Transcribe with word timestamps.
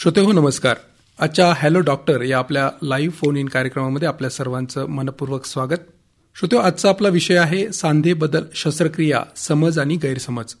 श्रोते 0.00 0.20
हो 0.20 0.32
नमस्कार. 0.32 0.74
आजच्या 1.18 1.54
हॅलो 1.56 1.80
डॉक्टर 1.80 2.22
या 2.22 2.38
आपल्या 2.38 2.70
लाईव्ह 2.82 3.12
फोन 3.12 3.36
इन 3.36 3.48
कार्यक्रमामध्ये 3.48 4.08
आपल्या 4.08 4.30
सर्वांचं 4.30 4.86
मनपूर्वक 4.86 5.44
स्वागत. 5.44 5.76
श्रोते 6.36 6.56
हो, 6.56 6.62
आजचा 6.62 6.88
आपला 6.88 7.08
विषय 7.08 7.36
आहे 7.36 7.72
सांधे 7.72 8.12
बदल 8.12 8.42
शस्त्रक्रिया 8.54 9.24
समज 9.36 9.78
आणि 9.78 9.96
गैरसमज. 9.96 10.54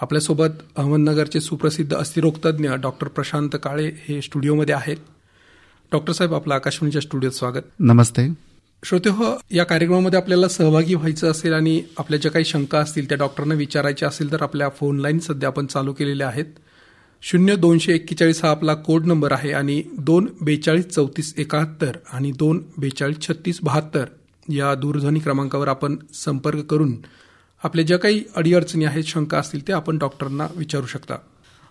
आपल्यासोबत 0.00 0.48
अहमदनगरचे 0.76 1.40
सुप्रसिद्ध 1.40 1.96
अस्थिरोग 1.96 2.32
तज्ज्ञ 2.44 2.70
डॉक्टर 2.70 3.08
प्रशांत 3.08 3.50
काळे 3.62 3.90
हे 4.08 4.22
स्टुडिओमध्ये 4.22 4.74
आहेत. 4.74 4.96
डॉक्टर 5.92 6.12
साहेब 6.12 6.34
आपलं 6.34 6.54
आकाशवाणीच्या 6.54 7.02
स्टुडिओत 7.02 7.32
स्वागत. 7.32 7.62
नमस्ते. 7.80 8.28
श्रोते 8.84 9.08
हो 9.08 9.40
या 9.50 9.64
कार्यक्रमामध्ये 9.64 10.18
आपल्याला 10.18 10.48
सहभागी 10.48 10.94
व्हायचं 10.94 11.30
असेल 11.30 11.52
आणि 11.52 11.82
आपल्या 11.98 12.18
ज्या 12.18 12.30
काही 12.30 12.44
शंका 12.44 12.78
असतील 12.78 13.08
त्या 13.08 13.18
डॉक्टरांना 13.18 13.54
विचारायच्या 13.54 14.08
असतील 14.08 14.32
तर 14.32 14.42
आपल्या 14.42 14.68
फोन 14.68 14.98
लाईन 14.98 15.18
सध्या 15.18 15.48
आपण 15.48 15.66
चालू 15.66 15.92
केलेल्या 15.92 16.28
आहेत. 16.28 16.44
शून्य 17.22 17.54
दोनशे 17.56 17.92
एक्केचाळीस 17.94 18.42
हा 18.44 18.50
आपला 18.50 18.74
कोड 18.74 19.06
नंबर 19.06 19.32
आहे 19.32 19.52
आणि 19.52 19.82
दोन 19.98 20.26
बेचाळीस 20.40 20.86
चौतीस 20.86 21.32
एकाहत्तर 21.38 21.96
आणि 22.12 22.30
दोन 22.32 22.62
बेचाळीस 22.78 23.20
छत्तीस 23.20 23.58
बहात्तर 23.62 24.04
या 24.48 24.74
दूरध्वनी 24.74 25.20
क्रमांकावर 25.20 25.68
आपण 25.68 25.96
संपर्क 26.14 26.60
करून 26.70 26.94
आपल्या 27.62 27.84
ज्या 27.84 27.98
काही 27.98 28.22
अडीअडचणी 28.36 28.84
आहेत 28.84 29.04
शंका 29.04 29.38
असतील 29.38 29.66
ते 29.68 29.72
आपण 29.72 29.98
डॉक्टरांना 29.98 30.46
विचारू 30.56 30.86
शकता. 30.86 31.16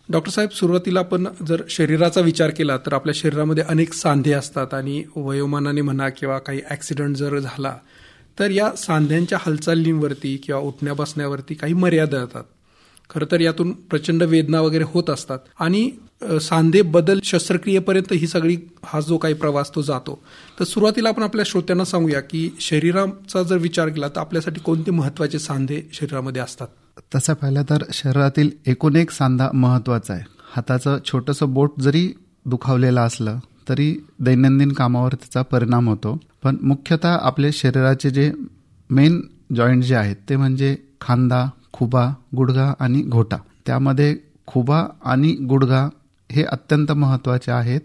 डॉक्टर 0.09 0.31
साहेब 0.31 0.49
सुरुवातीला 0.49 0.99
आपण 0.99 1.27
जर 1.47 1.61
शरीराचा 1.69 2.21
विचार 2.21 2.49
केला 2.49 2.77
तर 2.77 2.93
आपल्या 2.93 3.13
शरीरामध्ये 3.17 3.63
अनेक 3.67 3.93
सांधे 3.93 4.33
असतात 4.33 4.73
आणि 4.73 5.03
वयोमानाने 5.15 5.81
म्हणा 5.81 6.09
किंवा 6.09 6.37
काही 6.39 6.61
ॲक्सिडेंट 6.69 7.15
जर 7.17 7.37
झाला 7.39 7.73
तर 8.39 8.51
या 8.51 8.69
सांध्यांच्या 8.77 9.37
हालचालींवरती 9.41 10.35
किंवा 10.37 10.61
उठण्या 10.61 10.93
बसण्यावरती 10.93 11.53
काही 11.53 11.73
मर्यादा 11.73 12.19
येतात. 12.19 12.43
खरं 13.09 13.25
तर 13.31 13.41
यातून 13.41 13.71
प्रचंड 13.71 14.23
वेदना 14.23 14.61
वगैरे 14.61 14.83
होत 14.87 15.09
असतात. 15.09 15.39
आणि 15.59 15.89
सांधे 16.41 16.81
बदल 16.81 17.19
शस्त्रक्रियेपर्यंत 17.23 18.13
ही 18.13 18.27
सगळी 18.27 18.57
हा 18.83 18.99
जो 18.99 19.17
काही 19.17 19.33
प्रवास 19.33 19.71
तो 19.75 19.81
जातो. 19.81 20.19
तर 20.59 20.63
सुरुवातीला 20.63 21.09
आपण 21.09 21.23
आपल्या 21.23 21.45
श्रोत्यांना 21.47 21.85
सांगूया 21.85 22.19
की 22.19 22.49
शरीराचा 22.59 23.43
जर 23.43 23.57
विचार 23.57 23.89
केला 23.89 24.07
तर 24.07 24.19
आपल्यासाठी 24.19 24.59
कोणते 24.59 24.91
महत्त्वाचे 24.91 25.39
सांधे 25.39 25.81
शरीरामध्ये 25.93 26.41
असतात? 26.41 26.67
तसं 27.15 27.33
पाहिलं 27.33 27.63
तर 27.69 27.83
शरीरातील 27.93 28.49
एकूण 28.67 28.95
एक 28.95 29.11
सांधा 29.11 29.49
महत्त्वाचा 29.53 30.13
आहे. 30.13 30.23
हाताचं 30.55 30.97
छोटंसं 31.05 31.53
बोट 31.53 31.79
जरी 31.79 32.07
दुखावलेलं 32.45 33.01
असलं 33.01 33.39
तरी 33.69 33.95
दैनंदिन 34.19 34.71
कामावर 34.71 35.13
त्याचा 35.13 35.41
परिणाम 35.41 35.89
होतो. 35.89 36.17
पण 36.43 36.57
मुख्यतः 36.61 37.17
आपले 37.21 37.51
शरीराचे 37.51 38.09
जे 38.09 38.31
मेन 38.89 39.21
जॉईंट 39.55 39.83
जे 39.83 39.95
आहेत 39.95 40.15
ते 40.29 40.35
म्हणजे 40.35 40.75
खांदा 41.01 41.45
खुबा 41.75 42.13
गुडघा 42.35 42.73
आणि 42.79 43.01
घोटा. 43.01 43.37
त्यामध्ये 43.65 44.17
खुबा 44.47 44.85
आणि 45.05 45.31
गुडघा 45.31 45.89
हे 46.31 46.43
अत्यंत 46.43 46.91
महत्त्वाचे 46.91 47.51
आहेत 47.51 47.81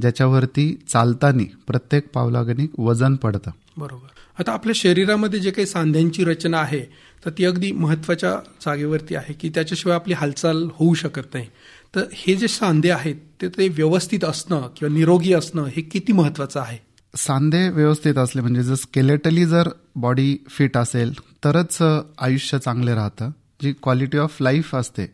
ज्याच्यावरती 0.00 0.78
चालताना 0.88 1.42
प्रत्येक 1.66 2.08
पावलागणिक 2.14 2.80
वजन 2.80 3.16
पडतं. 3.16 3.50
बरोबर. 3.76 4.08
आता 4.38 4.52
आपल्या 4.52 4.72
शरीरामध्ये 4.76 5.40
जे 5.40 5.50
काही 5.50 5.66
सांध्यांची 5.66 6.24
रचना 6.24 6.58
आहे 6.58 6.80
तर 7.24 7.30
ती 7.30 7.44
अगदी 7.44 7.72
महत्त्वाच्या 7.72 8.30
जागेवरती 8.60 9.14
आहे 9.14 9.32
की 9.32 9.48
त्याच्याशिवाय 9.48 9.94
आपली 9.94 10.14
हालचाल 10.14 10.68
होऊ 10.74 10.94
शकत 10.94 11.34
नाही. 11.34 11.46
तर 11.94 12.02
हे 12.12 12.34
जे 12.34 12.48
सांधे 12.48 12.90
आहेत 12.90 13.14
ते 13.42 13.48
ते 13.48 13.68
व्यवस्थित 13.68 14.24
असणं 14.24 14.68
किंवा 14.76 14.94
निरोगी 14.94 15.32
असणं 15.32 15.64
हे 15.64 15.82
किती 15.82 16.12
महत्वाचं 16.12 16.60
आहे? 16.60 16.78
सांधे 17.16 17.68
व्यवस्थित 17.68 18.18
असले 18.18 18.42
म्हणजे 18.42 18.62
जर 18.62 18.74
स्केलेटली 18.74 19.44
जर 19.46 19.68
बॉडी 19.96 20.36
फिट 20.50 20.76
असेल 20.76 21.12
तरच 21.44 21.78
आयुष्य 21.82 22.58
चांगले 22.58 22.94
राहतं. 22.94 23.30
जी 23.62 23.72
क्वालिटी 23.82 24.18
ऑफ 24.18 24.36
लाईफ 24.42 24.74
असते 24.74 25.06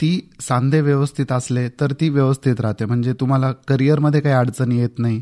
ती 0.00 0.28
सांधे 0.40 0.80
व्यवस्थित 0.80 1.32
असले 1.32 1.68
तर 1.80 1.92
ती 2.00 2.08
व्यवस्थित 2.08 2.60
राहते. 2.60 2.84
म्हणजे 2.84 3.12
तुम्हाला 3.20 3.52
करिअरमध्ये 3.68 4.20
काही 4.20 4.34
अडचणी 4.34 4.78
येत 4.80 4.98
नाही. 4.98 5.20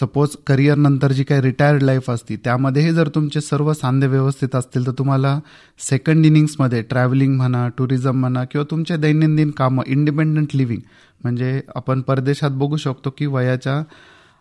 सपोज 0.00 0.36
करिअरनंतर 0.46 1.12
जी 1.12 1.24
काही 1.24 1.42
रिटायर्ड 1.42 1.82
लाईफ 1.82 2.10
असती 2.10 2.36
त्यामध्येही 2.36 2.92
जर 2.92 3.08
तुमचे 3.08 3.40
सर्व 3.40 3.72
सांधे 3.72 4.06
व्यवस्थित 4.06 4.56
असतील 4.56 4.86
तर 4.86 4.92
तुम्हाला 4.92 5.38
सेकंड 5.80 6.26
इनिंग्समध्ये 6.26 6.82
ट्रॅव्हलिंग 6.82 7.36
म्हणा 7.36 7.68
टुरिझम 7.78 8.20
म्हणा 8.20 8.44
किंवा 8.44 8.64
तुमचे 8.70 8.96
दैनंदिन 8.96 9.50
कामं 9.50 9.82
इंडिपेंडंट 9.86 10.48
लिव्हिंग 10.54 10.80
म्हणजे 11.22 11.60
आपण 11.74 12.00
परदेशात 12.00 12.50
बघू 12.50 12.76
शकतो 12.76 13.10
की 13.10 13.26
वयाच्या 13.26 13.82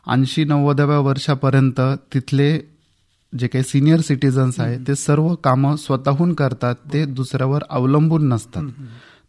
ऐंशी 0.08 0.44
नव्वदाव्या 0.44 1.00
वर्षापर्यंत 1.00 1.82
तिथले 2.14 2.60
जे 3.34 3.48
काही 3.48 3.64
सिनियर 3.64 4.02
सिटीजन्स 4.02 4.60
आहेत 4.60 4.80
ते 4.88 4.96
सर्व 4.96 5.34
कामं 5.36 5.76
स्वतःहून 5.76 6.34
करतात 6.34 6.76
ते 6.94 7.06
दुसऱ्यावर 7.06 7.64
अवलंबून 7.70 8.28
नसतात. 8.30 8.64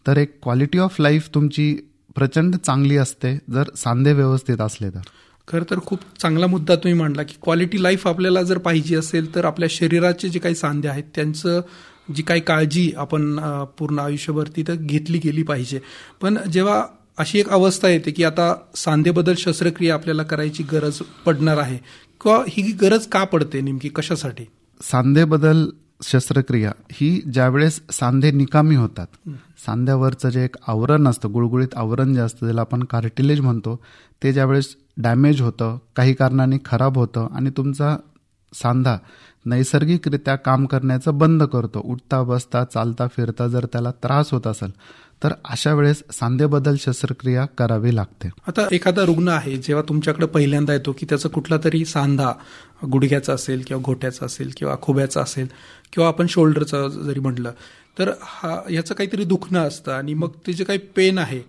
तर 0.07 0.17
एक 0.17 0.39
क्वालिटी 0.43 0.79
ऑफ 0.79 1.01
लाईफ 1.01 1.29
तुमची 1.35 1.77
प्रचंड 2.15 2.57
चांगली 2.57 2.97
असते 2.97 3.39
जर 3.53 3.71
सांधे 3.77 4.13
व्यवस्थित 4.13 4.61
असले 4.61 4.91
तर. 4.91 5.01
खरं 5.49 5.65
तर 5.71 5.79
खूप 5.87 6.01
चांगला 6.21 6.47
मुद्दा 6.47 6.75
तुम्ही 6.75 7.01
मांडला 7.01 7.23
की 7.23 7.35
क्वालिटी 7.43 7.83
लाईफ 7.83 8.07
आपल्याला 8.07 8.43
जर 8.43 8.59
पाहिजे 8.59 8.97
असेल 8.97 9.35
तर 9.35 9.45
आपल्या 9.45 9.69
शरीराचे 9.71 10.29
जे 10.29 10.39
काही 10.39 10.55
सांधे 10.55 10.89
आहेत 10.89 11.05
त्यांचं 11.15 11.61
जी 12.15 12.23
काही 12.23 12.41
काळजी 12.41 12.93
आपण 12.97 13.39
पूर्ण 13.79 13.99
आयुष्यभर 13.99 14.49
तिथं 14.57 14.87
घेतली 14.87 15.19
गेली 15.19 15.43
पाहिजे. 15.43 15.81
पण 16.23 16.39
जेव्हा 16.53 16.83
अशी 17.19 17.39
एक 17.39 17.49
अवस्था 17.49 17.89
येते 17.89 18.11
की 18.11 18.25
आता 18.25 18.55
सांधेबदल 18.77 19.35
शस्त्रक्रिया 19.39 19.95
आपल्याला 19.95 20.23
करायची 20.23 20.63
गरज 20.63 20.99
पडणार 21.27 21.59
आहे. 21.59 21.77
किंवा 22.21 22.43
ही 22.49 22.63
गरज 22.83 23.07
का 23.07 23.25
पडते 23.25 23.61
नेमकी? 23.61 23.89
कशासाठी? 23.89 24.45
सांधेबदल 24.81 25.67
शस्त्रक्रिया 26.03 26.73
ही 26.93 27.21
ज्यावेळेस 27.33 27.81
सांधे 27.91 28.31
निकामी 28.31 28.77
होतात 28.77 29.29
सांध्यावरचं 29.67 30.29
जे 30.29 30.45
एक 30.45 30.57
आवरण 30.67 31.09
असतं 31.09 31.33
गुळगुळीत 31.33 31.75
आवरण 31.77 32.15
जे 32.15 32.21
असतं 32.21 32.47
ज्याला 32.47 32.61
आपण 32.61 32.83
कार्टिलेज 32.85 33.41
म्हणतो 33.41 33.77
ते 34.23 34.33
ज्यावेळेस 34.33 34.77
डॅमेज 34.97 35.41
होतं 35.41 35.79
काही 35.97 36.15
कारणाने 36.15 36.57
खराब 36.65 36.99
होतं 36.99 37.29
आणि 37.35 37.51
तुमचा 37.57 37.97
सांधा 38.53 38.97
नैसर्गिकरित्या 39.47 40.35
काम 40.37 40.65
करण्याचं 40.67 41.19
बंद 41.19 41.43
करतो. 41.43 41.81
उठता 41.85 42.23
बसता 42.23 42.65
चालता 42.65 43.07
फिरता 43.07 43.47
जर 43.49 43.67
त्याला 43.67 43.91
त्रास 44.03 44.33
होत 44.33 44.47
असेल 44.47 44.71
तर 45.23 45.33
अशा 45.45 45.73
वेळेस 45.75 46.03
सांधेबदल 46.13 46.77
शस्त्रक्रिया 46.79 47.45
करावी 47.59 47.95
लागते. 47.97 48.29
आता 48.49 48.67
एखादा 48.73 49.05
रुग्ण 49.05 49.29
आहे 49.29 49.57
जेव्हा 49.57 49.83
तुमच्याकडे 49.89 50.27
पहिल्यांदा 50.27 50.73
येतो 50.73 50.93
की 50.93 51.07
त्याचा 51.09 51.29
कुठला 51.29 51.57
तरी 51.65 51.85
सांधा 51.85 52.33
गुडघ्याचा 52.93 53.33
असेल 53.33 53.63
किंवा 53.67 53.83
घोट्याचा 53.83 54.27
असेल 54.27 54.51
किंवा 54.57 54.75
खोब्याचा 54.83 55.21
असेल 55.21 55.47
किंवा 55.93 56.09
आपण 56.09 56.27
शोल्डरचा 56.27 56.87
जरी 56.89 57.21
म्हटलं 57.21 57.53
तर 57.99 58.11
हा 58.23 58.59
याचं 58.71 58.95
काहीतरी 58.95 59.25
दुखणं 59.25 59.67
असतं 59.67 59.93
आणि 59.93 60.15
मग 60.15 60.31
ते 60.47 60.53
जे 60.53 60.65
काही 60.65 60.79
पेन 60.97 61.19
आहे 61.19 61.41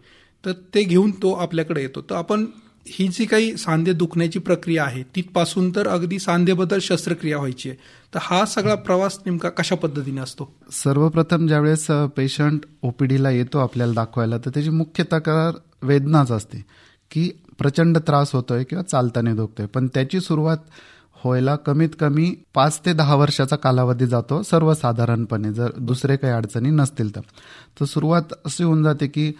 तर 0.45 0.51
ते 0.75 0.83
घेऊन 0.83 1.11
तो 1.11 1.33
आपल्याकडे 1.33 1.81
येतो. 1.81 2.01
तर 2.01 2.15
आपण 2.15 2.45
ही 2.87 3.07
जी 3.07 3.25
काही 3.25 3.55
सांधे 3.57 3.93
दुखण्याची 3.93 4.39
प्रक्रिया 4.39 4.83
आहे 4.83 5.03
तिथपासून 5.15 5.69
तर 5.75 5.87
अगदी 5.87 6.19
सांधेबद्दल 6.19 6.79
शस्त्रक्रिया 6.81 7.37
व्हायची 7.37 7.69
आहे. 7.69 7.77
तर 8.13 8.19
हा 8.21 8.45
सगळा 8.45 8.75
प्रवास 8.75 9.17
नेमका 9.25 9.49
कशा 9.49 9.75
पद्धतीने 9.75 10.21
असतो? 10.21 10.51
सर्वप्रथम 10.71 11.47
ज्यावेळेस 11.47 11.87
पेशंट 12.15 12.59
ओपीडीला 12.81 13.29
येतो 13.29 13.59
आपल्याला 13.59 13.93
दाखवायला 13.93 14.37
तर 14.37 14.49
त्याची 14.49 14.69
मुख्य 14.69 15.03
तक्रार 15.03 15.53
वेदनाच 15.81 16.31
असते 16.31 16.63
की 17.11 17.29
प्रचंड 17.59 17.97
त्रास 17.97 18.35
होतोय 18.35 18.63
किंवा 18.63 18.83
चालताना 18.83 19.33
दुखतोय. 19.33 19.65
पण 19.65 19.87
त्याची 19.87 20.19
सुरुवात 20.19 20.57
व्हायला 21.25 21.55
कमीत 21.55 21.89
कमी 21.99 22.33
पाच 22.53 22.79
ते 22.85 22.93
दहा 22.93 23.15
वर्षाचा 23.15 23.55
कालावधी 23.55 24.05
जातो 24.05 24.41
सर्वसाधारणपणे 24.43 25.53
जर 25.53 25.71
दुसरे 25.77 26.17
काही 26.17 26.33
अडचणी 26.33 26.69
नसतील 26.69 27.15
तर 27.15 27.85
सुरुवात 27.85 28.33
अशी 28.45 28.63
होऊन 28.63 28.83
जाते 28.83 29.07
की 29.07 29.31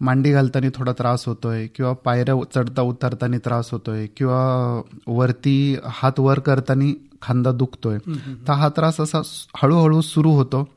मांडी 0.00 0.32
घालताना 0.32 0.68
थोडा 0.74 0.92
त्रास 0.92 1.26
होतोय 1.26 1.66
किंवा 1.66 1.92
पायऱ्या 1.92 2.34
चढता 2.54 2.82
उतरताना 2.82 3.38
त्रास 3.38 3.68
होतोय 3.72 4.06
किंवा 4.06 4.82
वरती 5.06 5.76
हात 5.84 6.20
वर 6.20 6.38
करताना 6.38 6.92
खांदा 7.22 7.52
दुखतोय 7.52 7.98
तर 8.48 8.52
हा 8.52 8.68
त्रास 8.68 9.00
असा 9.00 9.22
हळूहळू 9.56 10.00
सुरू 10.00 10.30
होतो. 10.30 10.68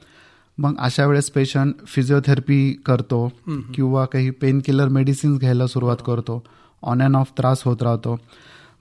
मग 0.58 0.75
अशा 0.79 1.06
वेळेस 1.06 1.29
पेशंट 1.29 1.74
फिजिओथेरपी 1.88 2.72
करतो 2.85 3.28
किंवा 3.75 4.06
काही 4.06 4.29
पेन 4.29 4.59
किलर 4.66 4.88
मेडिसिन्स 4.88 5.40
घ्यायला 5.40 5.68
सुरुवात 5.68 5.97
करतो. 6.06 6.44
ऑन 6.84 7.02
अँड 7.02 7.16
ऑफ 7.16 7.32
त्रास 7.38 7.64
होत 7.66 7.84
राहतो. 7.84 8.20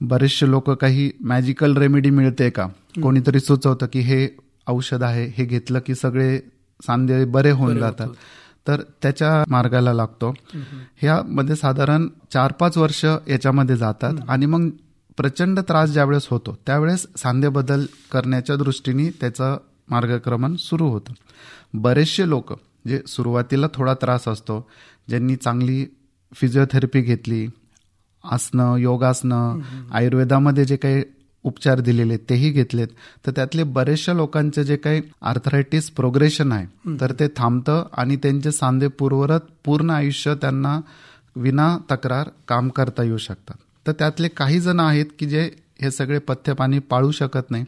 बरेचसे 0.01 0.51
लोक 0.51 0.71
काही 0.71 1.11
मॅजिकल 1.21 1.77
रेमेडी 1.77 2.11
मिळते 2.11 2.51
का? 2.51 2.67
कोणीतरी 3.03 3.41
सुचवतं 3.41 3.87
की 3.93 4.01
हे 4.01 4.29
औषध 4.69 5.03
आहे 5.03 5.33
हे 5.37 5.45
घेतलं 5.45 5.79
की 5.87 5.95
सगळे 5.95 6.39
सांधे 6.81 7.25
बरे 7.25 7.51
होऊन 7.51 7.79
जातात. 7.79 8.09
तर 8.69 8.81
त्याच्या 9.03 9.45
मार्गाला 9.49 9.93
लागतो. 9.93 10.35
ह्यामध्ये 10.97 11.57
साधारण 11.57 12.09
चार 12.33 12.53
पाच 12.53 12.77
वर्ष 12.79 13.05
याच्यामध्ये 13.05 13.77
जातात. 13.77 14.15
आणि 14.29 14.47
मग 14.47 14.69
प्रचंड 15.17 15.61
त्रास 15.61 15.91
ज्यावेळेस 15.91 16.27
होतो 16.31 16.59
त्यावेळेस 16.67 17.07
सांधे 17.17 17.49
बदल 17.49 17.85
करण्याच्या 18.13 18.57
दृष्टीने 18.57 19.11
त्याचं 19.11 19.57
मार्गक्रमण 19.91 20.57
सुरू 20.57 20.89
होतं. 20.89 21.13
बरेचसे 21.75 22.29
लोक 22.29 22.53
जे 22.87 23.01
सुरुवातीला 23.07 23.67
थोडा 23.75 23.95
त्रास 23.95 24.29
असतो 24.29 24.71
ज्यांनी 25.09 25.37
चांगली 25.37 25.87
फिजिओथेरपी 26.35 27.01
घेतली 27.01 27.47
आसनं 28.25 28.77
योगासनं 28.77 29.59
आयुर्वेदामध्ये 29.93 30.65
जे 30.65 30.77
काही 30.77 31.03
उपचार 31.45 31.81
दिलेले 31.81 32.17
तेही 32.31 32.51
घेतलेत. 32.51 32.89
तर 33.27 33.33
त्यातले 33.37 33.63
बरेचशा 33.63 34.13
लोकांचे 34.13 34.65
जे 34.65 34.77
काही 34.77 35.03
आर्थरायटिस 35.23 35.91
प्रोग्रेशन 35.91 36.53
आहे 36.53 36.67
तर 37.01 37.13
ते 37.21 37.29
थांबतं 37.37 37.85
आणि 37.99 38.17
त्यांचे 38.17 38.53
सांधे 38.53 38.89
पूर्वरत 38.89 39.41
पूर्ण 39.65 39.91
आयुष्य 39.91 40.35
त्यांना 40.35 40.79
विना 41.37 41.77
तक्रार 41.91 42.29
काम 42.49 42.69
करता 42.69 43.03
येऊ 43.03 43.17
शकतात. 43.19 43.57
तर 43.87 43.93
त्यातले 43.99 44.29
काही 44.29 44.61
जण 44.61 44.81
आहेत 44.81 45.07
की 45.19 45.27
जे 45.27 45.49
हे 45.83 45.91
सगळे 45.91 46.19
पथ्य 46.19 46.53
पाणी 46.53 46.79
पाळू 46.79 47.11
शकत 47.11 47.51
नाही. 47.51 47.65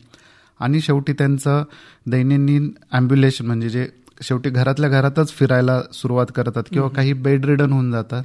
आणि 0.61 0.81
शेवटी 0.81 1.13
त्यांचं 1.13 1.63
दैनंदिन 2.07 2.71
अँब्युलेशन 2.93 3.47
म्हणजे 3.47 3.69
जे 3.69 3.87
शेवटी 4.23 4.51
घरातल्या 4.51 4.89
घरातच 4.91 5.33
फिरायला 5.33 5.81
सुरुवात 5.93 6.33
करतात 6.35 6.63
किंवा 6.71 6.89
काही 6.89 7.13
बेड 7.13 7.45
रिडन 7.47 7.73
होऊन 7.73 7.91
जातात 7.93 8.23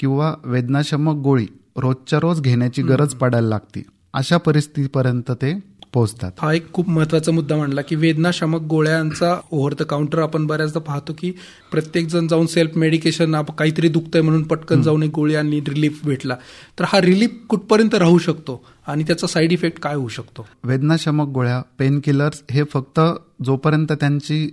किंवा 0.00 0.34
वेदनाशमक 0.44 1.22
गोळी 1.22 1.46
रोजच्या 1.76 2.18
रोज 2.20 2.40
घेण्याची 2.40 2.82
गरज 2.82 3.14
पडायला 3.14 3.48
लागते. 3.48 3.82
अशा 4.16 4.36
परिस्थितीपर्यंत 4.38 5.30
ते 5.30 5.52
पोहोचतात. 5.92 6.32
हा 6.40 6.52
एक 6.52 6.72
खूप 6.72 6.88
महत्त्वाचा 6.88 7.32
मुद्दा 7.32 7.56
मांडला 7.56 7.82
की 7.82 7.96
वेदनाशामक 7.96 8.62
गोळ्यांचा 8.62 9.34
ओव्हर 9.50 9.74
द 9.74 9.82
काउंटर 9.82 10.18
आपण 10.18 10.46
बऱ्याचदा 10.46 10.80
पाहतो 10.80 11.12
की 11.12 11.30
प्रत्येक 11.72 12.08
जण 12.08 12.26
जाऊन 12.28 12.46
सेल्फ 12.46 12.76
मेडिकेशन 12.76 13.40
काहीतरी 13.58 13.88
दुखतंय 13.88 14.22
म्हणून 14.22 14.42
पटकन 14.42 14.82
जाऊन 14.82 15.02
एक 15.02 15.10
गोळी 15.10 15.34
आणि 15.34 15.60
रिलीफ 15.68 16.04
भेटला. 16.04 16.36
तर 16.78 16.84
हा 16.88 17.00
रिलीफ 17.00 17.38
कुठपर्यंत 17.48 17.94
राहू 17.94 18.18
शकतो 18.18 18.62
आणि 18.86 19.04
त्याचा 19.04 19.26
साईड 19.26 19.52
इफेक्ट 19.52 19.80
काय 19.80 19.94
होऊ 19.94 20.08
शकतो? 20.08 20.46
वेदनाशमक 20.64 21.28
गोळ्या 21.28 21.60
पेन 21.78 22.00
किलर्स 22.00 22.42
हे 22.50 22.64
फक्त 22.64 23.00
जोपर्यंत 23.46 23.92
त्यांची 23.92 24.48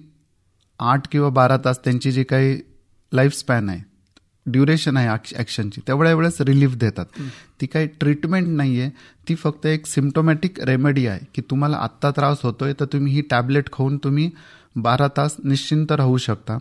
आठ 0.79 1.07
किंवा 1.11 1.29
बारा 1.29 1.57
तास 1.65 1.79
त्यांची 1.83 2.11
जी 2.11 2.23
काही 2.23 2.57
लाईफ 3.11 3.33
स्पॅन 3.33 3.69
आहे 3.69 3.92
ड्युरेशन 4.45 4.97
आहे 4.97 5.35
ॲक्शनची 5.37 5.81
तेवढ्या 5.87 6.13
वेळेस 6.15 6.41
रिलीफ 6.41 6.75
देतात. 6.75 7.05
ती 7.61 7.65
काही 7.65 7.87
ट्रीटमेंट 7.99 8.47
नाही 8.47 8.79
आहे 8.81 8.89
ती 9.29 9.35
फक्त 9.35 9.65
एक 9.65 9.85
सिम्टोमॅटिक 9.85 10.59
रेमेडी 10.59 11.05
आहे 11.07 11.25
की 11.35 11.41
तुम्हाला 11.41 11.77
आत्ता 11.77 12.11
त्रास 12.11 12.37
होतोय 12.43 12.73
तर 12.79 12.85
तुम्ही 12.85 13.13
ही 13.13 13.21
टॅबलेट 13.21 13.71
खाऊन 13.73 13.97
तुम्ही 13.97 14.29
बारा 14.75 15.07
तास 15.17 15.35
निश्चिंत 15.43 15.91
राहू 15.91 16.17
शकता. 16.17 16.57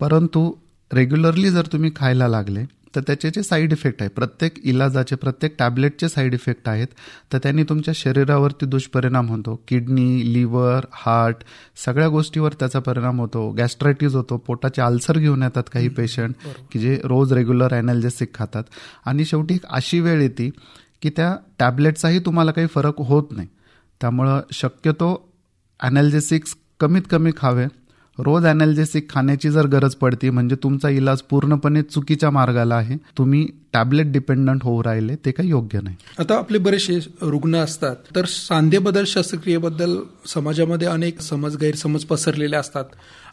परंतु 0.00 0.50
रेग्युलरली 0.90 1.50
जर 1.50 1.66
तुम्ही 1.66 1.90
खायला 1.96 2.28
लागले 2.28 2.64
तर 2.96 3.00
त्याचे 3.00 3.30
जे 3.30 3.42
साईड 3.42 3.72
इफेक्ट 3.72 4.02
आहे 4.02 4.08
प्रत्येक 4.08 4.58
इलाजाचे 4.64 5.16
प्रत्येक 5.16 5.54
टॅबलेटचे 5.58 6.08
साईड 6.08 6.34
इफेक्ट 6.34 6.68
आहेत. 6.68 6.86
तर 7.32 7.38
त्यांनी 7.38 7.62
तुमच्या 7.62 7.94
शरीरावरती 7.94 8.66
दुष्परिणाम 8.66 9.28
होतो. 9.28 9.64
किडनी 9.68 10.32
लिव्हर 10.32 10.84
हार्ट 10.92 11.36
सगळ्या 11.84 12.08
गोष्टीवर 12.08 12.52
त्याचा 12.52 12.78
परिणाम 12.78 13.20
होतो. 13.20 13.50
गॅस्ट्रायटिस 13.50 14.14
होतो. 14.14 14.36
पोटाचे 14.36 14.82
अल्सर 14.82 15.18
घेऊन 15.18 15.42
येतात 15.42 15.62
काही 15.72 15.88
पेशंट 15.88 16.34
की 16.72 16.78
जे 16.78 17.00
रोज 17.04 17.32
रेग्युलर 17.32 17.74
अॅनाल्जेसिक 17.74 18.34
खातात. 18.34 18.64
आणि 19.06 19.24
शेवटी 19.24 19.54
एक 19.54 19.66
अशी 19.70 20.00
वेळ 20.00 20.20
येते 20.20 20.50
की 21.02 21.10
त्या 21.10 21.36
टॅबलेटचाही 21.58 22.18
तुम्हाला 22.18 22.50
काही 22.50 22.66
फरक 22.66 22.94
होत 22.98 23.24
नाही. 23.30 23.48
त्यामुळं 24.00 24.40
शक्यतो 24.52 25.28
अॅनाल्जेसिक्स 25.80 26.56
कमीत 26.80 27.02
कमी 27.10 27.30
खावे. 27.36 27.66
रोज 28.18 28.44
अॅनाल्जेसिक 28.46 29.08
खाण्याची 29.10 29.50
जर 29.50 29.66
गरज 29.66 29.94
पडते 29.94 30.30
म्हणजे 30.30 30.56
तुमचा 30.62 30.88
इलाज 30.88 31.22
पूर्णपणे 31.22 31.82
चुकीच्या 31.82 32.30
मार्गाला 32.30 32.74
आहे 32.74 32.96
तुम्ही 33.18 33.46
टॅबलेट 33.72 34.12
डिपेंडंट 34.12 34.62
होऊ 34.62 34.82
राहिले 34.82 35.14
ते 35.24 35.30
काही 35.30 35.48
योग्य 35.48 35.80
नाही. 35.82 35.96
आता 36.18 36.36
आपले 36.38 36.58
बरेचसे 36.58 36.98
रुग्ण 37.22 37.54
असतात 37.56 37.96
तर 38.16 38.24
सांधेबदल 38.24 39.04
शस्त्रक्रियेबद्दल 39.06 39.96
समाजामध्ये 40.26 40.88
अनेक 40.88 41.20
समज 41.20 41.56
गैरसमज 41.56 42.04
पसरलेले 42.04 42.56
असतात. 42.56 42.84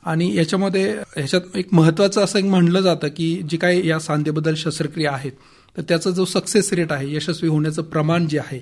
आणि 0.06 0.36
याच्यामध्ये 0.36 0.90
ह्याच्यात 1.16 1.56
एक 1.58 1.74
महत्वाचं 1.74 2.24
असं 2.24 2.40
एक 2.40 2.46
म्हणलं 2.46 2.82
जातं 2.82 3.08
की 3.08 3.34
जी 3.50 3.58
काही 3.58 3.88
या 3.90 4.00
सांधेबद्दल 4.00 4.54
शस्त्रक्रिया 4.56 5.12
आहेत 5.12 5.32
तर 5.78 5.82
त्याचा 5.90 6.10
जो 6.10 6.26
सक्सेस 6.26 6.74
रेट 6.74 6.92
आहे 6.92 7.14
यशस्वी 7.16 7.50
होण्याचं 7.50 7.82
प्रमाण 7.82 8.28
जे 8.28 8.40
आहे 8.40 8.60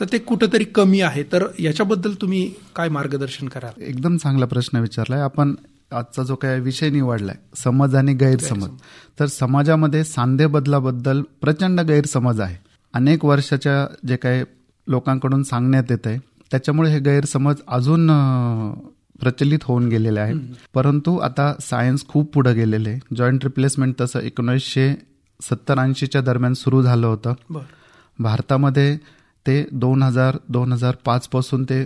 तर 0.00 0.06
ते 0.12 0.18
कुठंतरी 0.18 0.64
कमी 0.64 1.00
आहे. 1.00 1.22
तर 1.22 1.44
याच्याबद्दल 1.58 2.14
तुम्ही 2.20 2.50
काय 2.76 2.88
मार्गदर्शन 2.88 3.48
कराल? 3.48 3.80
एकदम 3.82 4.16
चांगला 4.16 4.46
प्रश्न 4.46 4.78
विचारलाय. 4.78 5.20
आपण 5.20 5.54
आजचा 5.92 6.22
जो 6.22 6.34
काय 6.36 6.60
विषय 6.60 6.90
निवडलाय 6.90 7.36
समज 7.56 7.94
आणि 7.94 8.14
गैरसमज. 8.14 8.68
तर 9.20 9.26
समाजामध्ये 9.26 10.04
सांधे 10.04 10.46
बदलाबद्दल 10.46 11.22
प्रचंड 11.40 11.80
गैरसमज 11.80 12.40
आहे. 12.40 12.56
अनेक 12.94 13.24
वर्षाच्या 13.24 13.86
जे 14.08 14.16
काही 14.16 14.42
लोकांकडून 14.86 15.42
सांगण्यात 15.42 15.90
येत 15.90 16.06
आहे 16.06 16.18
त्याच्यामुळे 16.50 16.90
हे 16.90 16.98
गैरसमज 17.00 17.56
अजून 17.68 18.10
प्रचलित 19.20 19.64
होऊन 19.64 19.88
गेलेले 19.88 20.20
आहे 20.20 20.34
परंतु 20.74 21.16
आता 21.18 21.52
सायन्स 21.60 22.06
खूप 22.08 22.32
पुढे 22.34 22.52
गेलेले 22.54 22.90
आहे. 22.90 23.00
जॉईंट 23.16 23.44
रिप्लेसमेंट 23.44 23.94
तसं 24.00 24.20
एकोणीसशे 24.20 24.92
सत्तर 25.40 25.78
ऐंशीच्या 25.78 26.20
दरम्यान 26.20 26.54
सुरू 26.54 26.82
झालं 26.82 27.06
होतं. 27.06 27.34
भारतामध्ये 28.18 28.96
ते 29.48 29.66
दोन 29.72 30.02
हजार 30.02 30.36
दोन 30.48 30.72
हजार 30.72 30.96
पाच 31.04 31.28
पासून 31.28 31.64
ते 31.64 31.84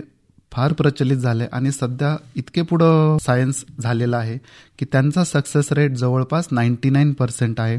फार 0.51 0.73
प्रचलित 0.73 1.17
झाले 1.17 1.45
आणि 1.51 1.71
सध्या 1.71 2.15
इतके 2.35 2.61
पुढं 2.61 3.17
सायन्स 3.21 3.63
झालेलं 3.79 4.17
आहे 4.17 4.37
की 4.79 4.85
त्यांचा 4.85 5.23
सक्सेस 5.23 5.71
रेट 5.71 5.91
जवळपास 5.91 6.47
नाईन्टी 6.51 6.89
नाईन 6.89 7.13
पर्सेंट 7.13 7.59
आहे. 7.59 7.77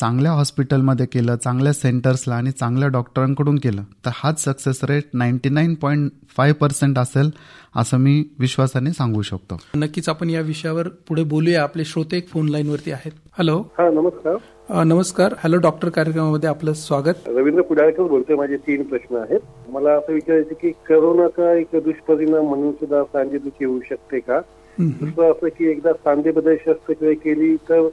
चांगल्या 0.00 0.32
हॉस्पिटलमध्ये 0.32 1.06
केलं 1.06 1.36
चांगल्या 1.36 1.72
सेंटर्सला 1.72 2.34
आणि 2.34 2.50
चांगल्या 2.50 2.88
डॉक्टरांकडून 2.88 3.56
केलं 3.56 3.82
तर 4.06 4.10
हाच 4.14 4.44
success 4.44 4.84
rate 4.84 5.02
ninety 5.14 5.48
nine 5.48 5.74
point 5.74 6.10
five 6.36 6.56
percent 6.56 6.98
असेल 6.98 7.30
असं 7.76 7.96
मी 7.96 8.24
विश्वासाने 8.38 8.90
सांगू 8.90 9.22
शकतो. 9.22 9.58
नक्कीच 9.76 10.08
आपण 10.08 10.30
या 10.30 10.40
विषयावर 10.40 10.88
पुढे 10.88 11.24
बोलूया. 11.24 11.62
आपले 11.62 11.84
श्रोते 11.84 12.16
एक 12.16 12.28
फोन 12.28 12.48
लाईनवरती 12.48 12.90
आहेत. 12.90 13.12
हॅलो 13.38 13.58
हा 13.78 13.90
नमस्कार. 13.90 14.84
नमस्कार. 14.84 15.34
हॅलो 15.38 15.56
डॉक्टर 15.56 15.88
कार्यक्रमामध्ये 15.88 16.48
आपलं 16.48 16.72
स्वागत. 16.72 17.28
रवींद्र 17.28 17.62
कुडाळकर 17.62 18.02
बोलतोय. 18.02 18.36
माझे 18.36 18.56
तीन 18.56 18.82
प्रश्न 18.82 19.16
आहेत. 19.16 19.40
मला 19.68 19.90
असं 19.90 20.12
विचारायचं 20.12 20.54
की 20.54 20.70
करोनाचा 20.70 21.52
एक 21.52 21.68
दुष्परिणाम 21.74 22.44
म्हणून 22.44 22.72
सुद्धा 22.72 23.02
सांधेदुखी 23.02 23.64
होऊ 23.64 23.80
शकते 23.90 24.18
का? 24.20 24.40
दुसरं 24.78 25.32
असं 25.32 25.48
की 25.48 25.70
एकदा 25.70 25.92
सांधेबद्दल 25.92 26.54
शस्त्रक्रिया 26.54 27.14
केली 27.14 27.56
तर 27.56 27.88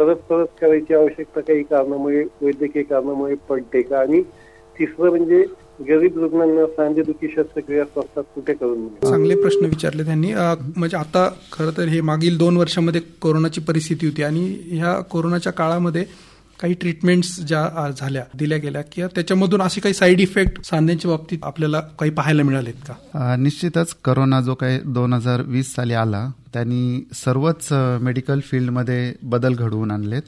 परत 0.00 0.16
परत 0.28 0.46
करायची 0.60 0.94
आवश्यकता 0.94 1.40
काही 1.40 1.62
कारणामुळे 1.62 2.22
वैद्यकीय 2.42 2.82
कारणामुळे 2.82 3.34
पडते 3.48 3.82
का? 3.82 3.98
आणि 4.00 4.22
तिसरं 4.76 5.10
म्हणजे 5.10 5.44
गरीब 5.88 6.18
रुग्णांना 6.18 6.66
सांधेदुखी 6.66 7.28
शस्त्रक्रिया 7.28 7.84
स्वस्तात 7.84 8.24
कुठे 8.34 8.52
करून 8.54 8.86
चांगले 9.02 9.34
प्रश्न 9.34 9.66
विचारले 9.66 10.04
त्यांनी. 10.04 10.32
म्हणजे 10.76 10.96
आता 10.96 11.28
खरं 11.52 11.70
तर 11.76 11.88
हे 11.88 12.00
मागील 12.00 12.38
दोन 12.38 12.56
वर्षामध्ये 12.56 13.00
कोरोनाची 13.20 13.60
परिस्थिती 13.60 14.06
होती 14.06 14.22
आणि 14.22 14.44
ह्या 14.70 14.94
कोरोनाच्या 15.10 15.52
काळामध्ये 15.52 16.04
काही 16.60 16.74
ट्रीटमेंट्स 16.74 17.40
ज्या 17.40 17.90
झाल्या 17.98 18.24
दिल्या 18.34 18.58
गेल्या 18.58 18.82
किंवा 18.82 19.08
त्याच्यामधून 19.14 19.62
असे 19.62 19.80
काही 19.80 19.94
साईड 19.94 20.20
इफेक्ट 20.20 20.64
सांध्यांच्या 20.64 21.10
बाबतीत 21.10 21.38
आपल्याला 21.42 21.80
काही 21.80 22.10
पाहायला 22.10 22.42
मिळालेत 22.42 22.88
का? 22.88 23.36
निश्चितच 23.36 23.94
करोना 24.04 24.40
जो 24.40 24.54
काही 24.54 24.78
दोन 24.84 25.12
हजार 25.12 25.42
वीस 25.42 25.74
साली 25.74 25.94
आला 25.94 26.30
त्यांनी 26.52 27.08
सर्वच 27.14 27.68
मेडिकल 27.72 28.40
फील्डमध्ये 28.40 29.14
बदल 29.22 29.54
घडवून 29.54 29.90
आणलेत. 29.90 30.22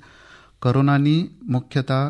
करोनानी 0.62 1.23
मुख्यतः 1.49 2.08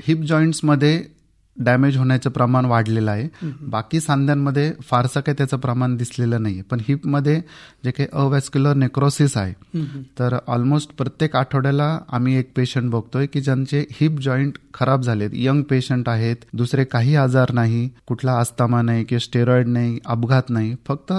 हिप 0.00 0.18
जॉईंट्समध्ये 0.18 1.17
डॅमेज 1.58 1.96
होण्याचं 1.96 2.30
प्रमाण 2.30 2.64
वाढलेलं 2.64 3.10
आहे. 3.10 3.28
बाकी 3.62 4.00
सांध्यांमध्ये 4.00 4.70
फारसं 4.82 5.20
काही 5.20 5.34
त्याचं 5.38 5.56
प्रमाण 5.56 5.96
दिसलेलं 5.96 6.42
नाही 6.42 6.60
पण 6.62 6.80
हिपमध्ये 6.88 7.40
जे 7.84 7.90
काही 7.90 8.08
अवॅस्क्युलर 8.12 8.74
नेक्रोसिस 8.74 9.36
आहे 9.36 9.82
तर 10.18 10.36
ऑलमोस्ट 10.46 10.92
प्रत्येक 10.98 11.36
आठवड्याला 11.36 11.98
आम्ही 12.08 12.36
एक 12.36 12.52
पेशंट 12.56 12.90
बघतोय 12.90 13.26
की 13.26 13.40
ज्यांचे 13.40 13.84
हिप 13.90 14.20
जॉईंट 14.20 14.58
खराब 14.74 15.02
झालेत. 15.02 15.30
यंग 15.34 15.62
पेशंट 15.62 16.08
आहेत 16.08 16.44
दुसरे 16.52 16.84
काही 16.84 17.14
आजार 17.16 17.52
नाही 17.52 17.88
कुठला 18.06 18.32
आस्थमा 18.32 18.82
नाही 18.82 19.04
किंवा 19.04 19.24
स्टेरॉइड 19.24 19.68
नाही 19.68 19.98
अपघात 20.06 20.50
नाही. 20.50 20.74
फक्त 20.88 21.12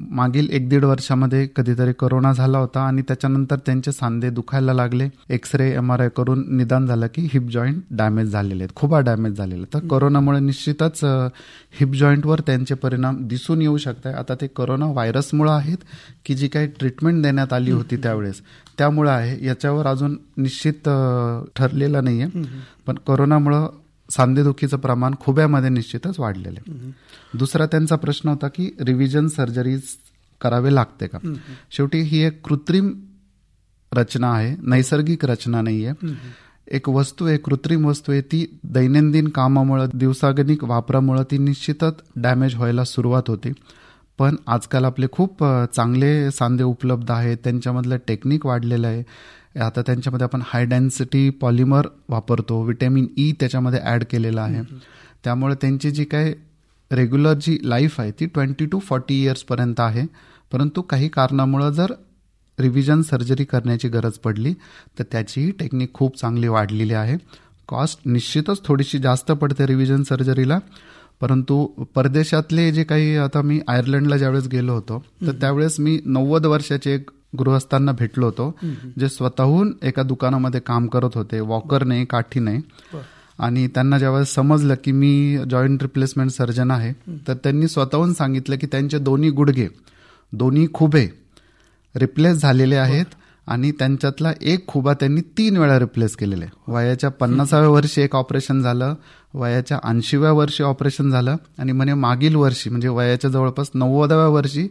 मागील 0.00 0.48
एक 0.50 0.68
दीड 0.68 0.84
वर्षामध्ये 0.84 1.46
कधीतरी 1.56 1.92
करोना 1.92 2.32
झाला 2.32 2.58
होता 2.58 2.80
आणि 2.80 3.02
त्याच्यानंतर 3.02 3.56
त्यांचे 3.56 3.92
सांधे 3.92 4.30
दुखायला 4.30 4.72
लागले. 4.72 5.08
एक्सरे 5.30 5.70
एम 5.74 5.92
आर 5.92 6.00
आय 6.00 6.08
करून 6.08 6.56
निदान 6.56 6.86
झालं 6.86 7.06
की 7.14 7.28
हिप 7.32 7.48
जॉईंट 7.50 7.82
डॅमेज 7.90 8.30
झालेले 8.30 8.62
आहेत. 8.62 8.74
खूप 8.74 8.94
डॅमेज 8.96 9.36
झालेले. 9.36 9.64
तर 9.74 9.86
कोरोनामुळे 9.86 10.40
निश्चितच 10.40 11.04
हिप 11.80 11.94
जॉईंटवर 11.94 12.40
त्यांचे 12.40 12.74
परिणााम 12.74 13.26
दिसून 13.28 13.62
येऊ 13.62 13.76
शकतात 13.76 14.14
आता 14.14 14.34
ते 14.34 14.46
कोरोना 14.46 14.86
व्हायरसमुळे 14.86 15.50
आहेत 15.50 15.78
की 16.24 16.34
जी 16.34 16.48
काही 16.48 16.66
ट्रीटमेंट 16.66 17.22
देण्यात 17.22 17.52
आली 17.52 17.70
होती 17.70 17.96
त्यावेळेस. 17.96 18.42
त्यामुळे 18.78 19.10
आहे. 19.10 19.46
याच्यावर 19.46 19.86
अजून 19.86 20.18
निश्चित 20.36 20.88
ठरलेलं 21.56 22.04
नाहीये. 22.04 22.26
पण 22.86 22.94
कोरोनामुळं 22.94 23.68
सांधेदुखीचं 24.16 24.76
प्रमाण 24.76 25.14
खुब्यामध्ये 25.20 25.68
निश्चितच 25.68 26.20
वाढलेलं 26.20 26.60
आहे. 26.60 26.78
दुसरा 27.38 27.66
त्यांचा 27.66 27.96
प्रश्न 27.96 28.28
होता 28.28 28.48
की 28.48 28.76
रिव्हिजन 28.80 29.26
सर्जरीज 29.26 29.82
करावे 30.40 30.74
लागते 30.74 31.06
का? 31.06 31.18
शेवटी 31.70 31.98
ही 31.98 32.22
एक 32.22 32.46
कृत्रिम 32.46 32.92
रचना 33.94 34.32
आहे 34.32 34.56
नैसर्गिक 34.62 35.24
रचना 35.24 35.62
नाहीये. 35.62 35.92
एक 36.70 36.88
वस्तू 36.88 37.26
आहे 37.26 37.36
कृत्रिम 37.36 37.84
वस्तू 37.84 38.12
आहे 38.12 38.20
ती 38.20 38.58
दैनंदिन 38.64 39.28
कामामुळे 39.28 39.84
दिवसागणिक 39.94 40.64
वापरामुळे 40.64 41.22
ती 41.30 41.38
निश्चितच 41.38 41.94
डॅमेज 42.16 42.54
व्हायला 42.54 42.84
सुरुवात 42.84 43.22
होते. 43.28 43.52
पण 44.18 44.36
आजकाल 44.46 44.84
आपले 44.84 45.06
खूप 45.12 45.44
चांगले 45.74 46.30
सांधे 46.30 46.64
उपलब्ध 46.64 47.10
आहेत 47.10 47.36
त्यांच्यामधलं 47.44 47.96
टेक्निक 48.08 48.46
वाढलेलं 48.46 48.86
आहे. 48.86 49.02
आता 49.56 49.82
त्यांच्यामध्ये 49.82 50.24
आपण 50.24 50.40
हाय 50.44 50.64
डेन्सिटी 50.66 51.28
पॉलिमर 51.30 51.86
वापरतो 52.08 52.60
विटॅमिन 52.62 53.06
ई 53.16 53.30
त्याच्यामध्ये 53.40 53.80
ॲड 53.80 54.04
केलेलं 54.10 54.40
आहे. 54.40 54.62
त्यामुळे 55.24 55.54
त्यांची 55.60 55.90
जी 55.90 56.04
काय 56.04 56.32
रेग्युलर 56.90 57.34
जी 57.40 57.58
लाईफ 57.62 58.00
आहे 58.00 58.10
ती 58.10 58.26
ट्वेंटी 58.26 58.66
टू 58.66 58.78
फॉर्टी 58.78 59.22
इयर्सपर्यंत 59.22 59.80
आहे. 59.80 60.06
परंतु 60.52 60.82
काही 60.82 61.08
कारणामुळं 61.08 61.70
जर 61.72 61.92
रिव्हिजन 62.58 63.00
सर्जरी 63.02 63.44
करण्याची 63.44 63.88
गरज 63.88 64.18
पडली 64.24 64.52
तर 64.98 65.04
त्याचीही 65.12 65.50
टेक्निक 65.50 65.92
खूप 65.94 66.16
चांगली 66.18 66.48
वाढलेली 66.48 66.94
आहे. 66.94 67.16
कॉस्ट 67.68 68.00
निश्चितच 68.06 68.60
थोडीशी 68.64 68.98
जास्त 68.98 69.32
पडते 69.32 69.66
रिव्हिजन 69.66 70.02
सर्जरीला 70.02 70.58
परंतु 71.20 71.64
परदेशातले 71.94 72.70
जे 72.72 72.84
काही 72.84 73.14
आता 73.16 73.42
मी 73.42 73.58
आयर्लंडला 73.68 74.16
ज्यावेळेस 74.16 74.46
गेलो 74.48 74.74
होतो 74.74 74.98
तर 75.26 75.32
त्यावेळेस 75.40 75.78
मी 75.80 75.98
नव्वद 76.04 76.46
वर्षाचे 76.46 76.94
एक 76.94 77.10
गृहस्थांना 77.38 77.92
भेटलो 77.92 78.26
होतो 78.26 78.50
जे 78.98 79.08
स्वतःहून 79.08 79.72
एका 79.82 80.02
दुकानामध्ये 80.02 80.60
काम 80.60 80.86
करत 80.86 81.10
होते 81.14 81.40
वॉकर 81.40 81.84
नाही 81.84 82.04
काठी 82.04 82.40
नाही. 82.40 82.60
आणि 83.38 83.66
त्यांना 83.66 83.98
ज्यावेळेस 83.98 84.34
समजलं 84.34 84.74
की 84.84 84.92
मी 84.92 85.38
जॉईंट 85.50 85.82
रिप्लेसमेंट 85.82 86.30
सर्जन 86.30 86.70
आहे 86.70 86.92
तर 87.28 87.34
त्यांनी 87.34 87.68
स्वतःहून 87.68 88.12
सांगितलं 88.12 88.56
की 88.56 88.66
त्यांचे 88.66 88.98
दोन्ही 88.98 89.30
गुडघे 89.30 89.68
दोन्ही 90.32 90.66
खुबे 90.74 91.06
रिप्लेस 91.94 92.36
झालेले 92.36 92.76
आहेत 92.76 93.14
आणि 93.46 93.70
त्यांच्यातला 93.70 94.32
एक 94.42 94.66
खुबा 94.66 94.92
त्यांनी 94.92 95.20
तीन 95.38 95.56
वेळा 95.56 95.78
रिप्लेस 95.78 96.16
केलेले. 96.16 96.46
वयाच्या 96.68 97.10
पन्नासाव्या 97.10 97.68
वर्षी 97.68 98.02
एक 98.02 98.16
ऑपरेशन 98.16 98.62
झालं 98.62 98.94
वयाच्या 99.34 99.78
ऐंशीव्या 99.84 100.32
वर्षी 100.32 100.62
ऑपरेशन 100.62 101.10
झालं 101.10 101.36
आणि 101.58 101.72
म्हणे 101.72 101.94
मागील 101.94 102.34
वर्षी 102.36 102.70
म्हणजे 102.70 102.88
वयाच्या 102.88 103.30
जवळपास 103.30 103.70
नव्वदाव्या 103.74 104.28
वर्षी 104.28 104.68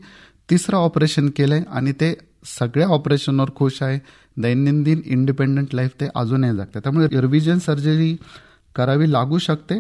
तिसरं 0.50 0.78
ऑपरेशन 0.78 1.30
केलंय 1.30 1.62
आणि 1.70 1.92
ते 1.92 2.14
सगळ्या 2.60 2.88
ऑपरेशनवर 2.88 3.50
खुश 3.56 3.82
आहे. 3.84 4.00
दैनंदिन 4.38 5.02
इंडिपेंडंट 5.06 5.76
लाईफ 5.76 5.92
ते 6.02 6.08
अजूनही 6.16 6.52
जगतात. 6.52 6.82
त्यामुळे 6.82 7.22
रिव्हिजन 7.22 7.60
सर्जरी 7.60 8.16
करावी 8.76 9.12
लागू 9.12 9.38
शकते 9.38 9.80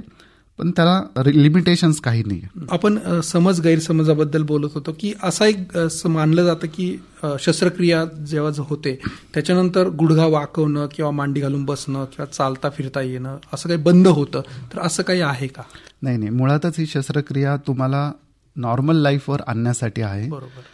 पण 0.59 0.71
त्याला 0.71 1.21
लिमिटेशन्स 1.25 1.99
काही 2.01 2.23
नाही 2.23 2.41
आपण 2.71 2.97
समज 3.23 3.61
गैरसमजाबद्दल 3.61 4.43
बोलत 4.43 4.69
होतो 4.73 4.91
की 4.99 5.13
असा 5.23 5.45
एक 5.45 5.77
मानलं 6.07 6.43
जातं 6.45 6.67
की 6.67 6.85
शस्त्रक्रिया 7.39 8.03
जेव्हा 8.27 8.63
होते 8.69 8.95
त्याच्यानंतर 9.33 9.87
गुडघा 9.89 10.25
वाकवणं 10.25 10.87
किंवा 10.95 11.11
मांडी 11.11 11.41
घालून 11.41 11.63
बसणं 11.65 12.05
किंवा 12.05 12.25
चालता 12.25 12.69
फिरता 12.69 13.01
येणं 13.01 13.37
असं 13.53 13.69
काही 13.69 13.81
बंद 13.81 14.07
होतं. 14.07 14.41
तर 14.73 14.79
असं 14.79 15.03
काही 15.03 15.21
आहे 15.21 15.47
का? 15.47 15.63
नाही 16.01 16.17
नाही. 16.17 16.29
मुळातच 16.29 16.79
ही 16.79 16.85
शस्त्रक्रिया 16.85 17.55
तुम्हाला 17.57 18.11
नॉर्मल 18.55 18.95
लाईफवर 18.95 19.41
आणण्यासाठी 19.47 20.01
आहे. 20.01 20.29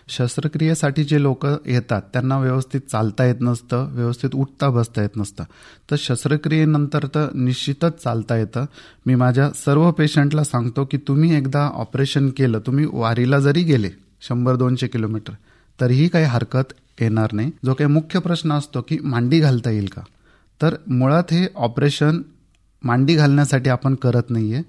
शस्त्रक्रियेसाठी 0.07 1.03
जे 1.03 1.21
लोक 1.21 1.45
येतात 1.45 2.01
त्यांना 2.13 2.39
व्यवस्थित 2.39 2.81
चालता 2.91 3.25
येत 3.25 3.35
नसतं 3.41 3.95
व्यवस्थित 3.95 4.29
उठता 4.33 4.69
बसता 4.69 5.01
येत 5.01 5.17
नसतं. 5.17 5.43
तर 5.91 5.95
शस्त्रक्रियेनंतर 5.99 7.05
तर 7.05 7.27
निश्चितच 7.33 8.03
चालता 8.03 8.35
येतं. 8.35 8.65
मी 9.05 9.15
माझ्या 9.15 9.49
सर्व 9.51 9.91
पेशंटला 9.91 10.43
सांगतो 10.43 10.85
की 10.85 10.97
तुम्ही 10.97 11.35
एकदा 11.35 11.69
ऑपरेशन 11.73 12.29
केलं 12.29 12.59
तुम्ही 12.59 12.85
वारीला 12.93 13.39
जरी 13.39 13.63
गेले 13.63 13.89
शंभर 14.21 14.55
दोनशे 14.55 14.87
किलोमीटर 14.87 15.33
तरीही 15.81 16.07
काही 16.07 16.25
हरकत 16.25 16.73
येणार 17.01 17.27
नाही. 17.33 17.51
जो 17.65 17.73
काही 17.73 17.89
मुख्य 17.89 18.19
प्रश्न 18.19 18.53
असतो 18.53 18.81
की 18.81 18.97
मांडी 19.03 19.39
घालता 19.39 19.69
येईल 19.69 19.85
का? 19.85 20.01
तर 20.61 20.75
मुळात 20.87 21.23
हे 21.31 21.47
ऑपरेशन 21.55 22.21
मांडी 22.83 23.15
घालण्यासाठी 23.15 23.69
आपण 23.69 23.95
करत 23.95 24.29
नाहीये. 24.29 24.61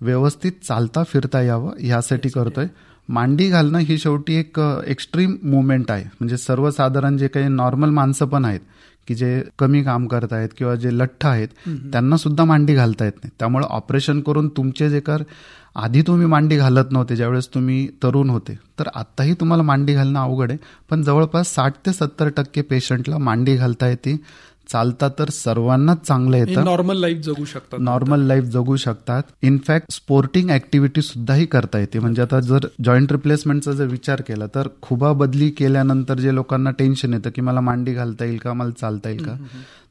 व्यवस्थित 0.00 0.52
चालता 0.64 1.02
फिरता 1.02 1.40
यावं 1.42 1.80
यासाठी 1.80 2.28
करतोय. 2.28 2.66
मांडी 3.08 3.48
घालणं 3.48 3.78
ही 3.78 3.96
शेवटी 3.98 4.34
एक 4.34 4.60
एक्स्ट्रीम 4.86 5.36
मुवमेंट 5.42 5.90
आहे. 5.90 6.04
म्हणजे 6.04 6.36
सर्वसाधारण 6.36 7.16
जे 7.16 7.28
काही 7.28 7.48
नॉर्मल 7.48 7.90
माणसं 7.90 8.26
पण 8.26 8.44
आहेत 8.44 8.60
की 9.08 9.14
जे 9.14 9.42
कमी 9.58 9.82
काम 9.82 10.06
करत 10.06 10.32
आहेत 10.32 10.48
किंवा 10.58 10.74
जे 10.74 10.90
लठ्ठ 10.92 11.26
आहेत 11.26 11.48
त्यांना 11.92 12.16
सुद्धा 12.16 12.44
मांडी 12.44 12.74
घालता 12.74 13.04
येत 13.04 13.12
नाही. 13.16 13.30
त्यामुळे 13.38 13.66
ऑपरेशन 13.70 14.20
करून 14.20 14.48
तुमचे 14.48 14.88
जे 14.90 15.00
कर 15.00 15.22
आधी 15.76 16.02
तुम्ही 16.02 16.26
मांडी 16.26 16.56
घालत 16.56 16.90
नव्हते 16.90 17.16
ज्यावेळेस 17.16 17.48
तुम्ही 17.54 17.86
तरुण 18.02 18.30
होते 18.30 18.58
तर 18.78 18.88
आत्ताही 18.94 19.34
तुम्हाला 19.40 19.62
मांडी 19.62 19.94
घालणं 19.94 20.20
अवघड 20.20 20.50
आहे. 20.50 20.58
पण 20.90 21.02
जवळपास 21.02 21.54
साठ 21.54 21.74
ते 21.86 21.92
सत्तर 21.92 22.28
टक्के 22.36 22.62
पेशंटला 22.62 23.18
मांडी 23.18 23.56
घालता 23.56 23.88
येते. 23.88 24.16
चालता 24.72 25.08
तर 25.18 25.30
सर्वांनाच 25.30 26.06
चांगलं 26.06 26.36
येतं. 26.36 26.64
नॉर्मल 26.64 26.96
लाईफ 26.96 27.18
जगू 27.18 27.44
शकतात. 27.44 27.78
नॉर्मल 27.80 28.20
लाईफ 28.20 28.44
जगू 28.44 28.76
शकतात. 28.76 29.22
इनफॅक्ट 29.42 29.92
स्पोर्टिंग 29.92 30.50
ऍक्टिव्हिटी 30.50 31.02
सुद्धाही 31.02 31.46
करता 31.46 31.78
येते. 31.78 31.98
म्हणजे 31.98 32.22
आता 32.22 32.40
जर 32.40 32.66
जॉईंट 32.84 33.12
रिप्लेसमेंटचा 33.12 33.72
जर 33.72 33.86
विचार 33.86 34.20
केला 34.20 34.46
तर 34.46 34.68
खुबा 34.82 35.12
बदली 35.12 35.50
केल्यानंतर 35.50 36.18
जे 36.18 36.34
लोकांना 36.34 36.70
टेन्शन 36.70 37.14
येतं 37.14 37.30
की 37.30 37.40
मला 37.40 37.60
मांडी 37.60 37.92
घालता 37.92 38.24
येईल 38.24 38.38
का 38.38 38.52
मला 38.52 38.70
चालता 38.70 39.08
येईल 39.08 39.24
का? 39.24 39.36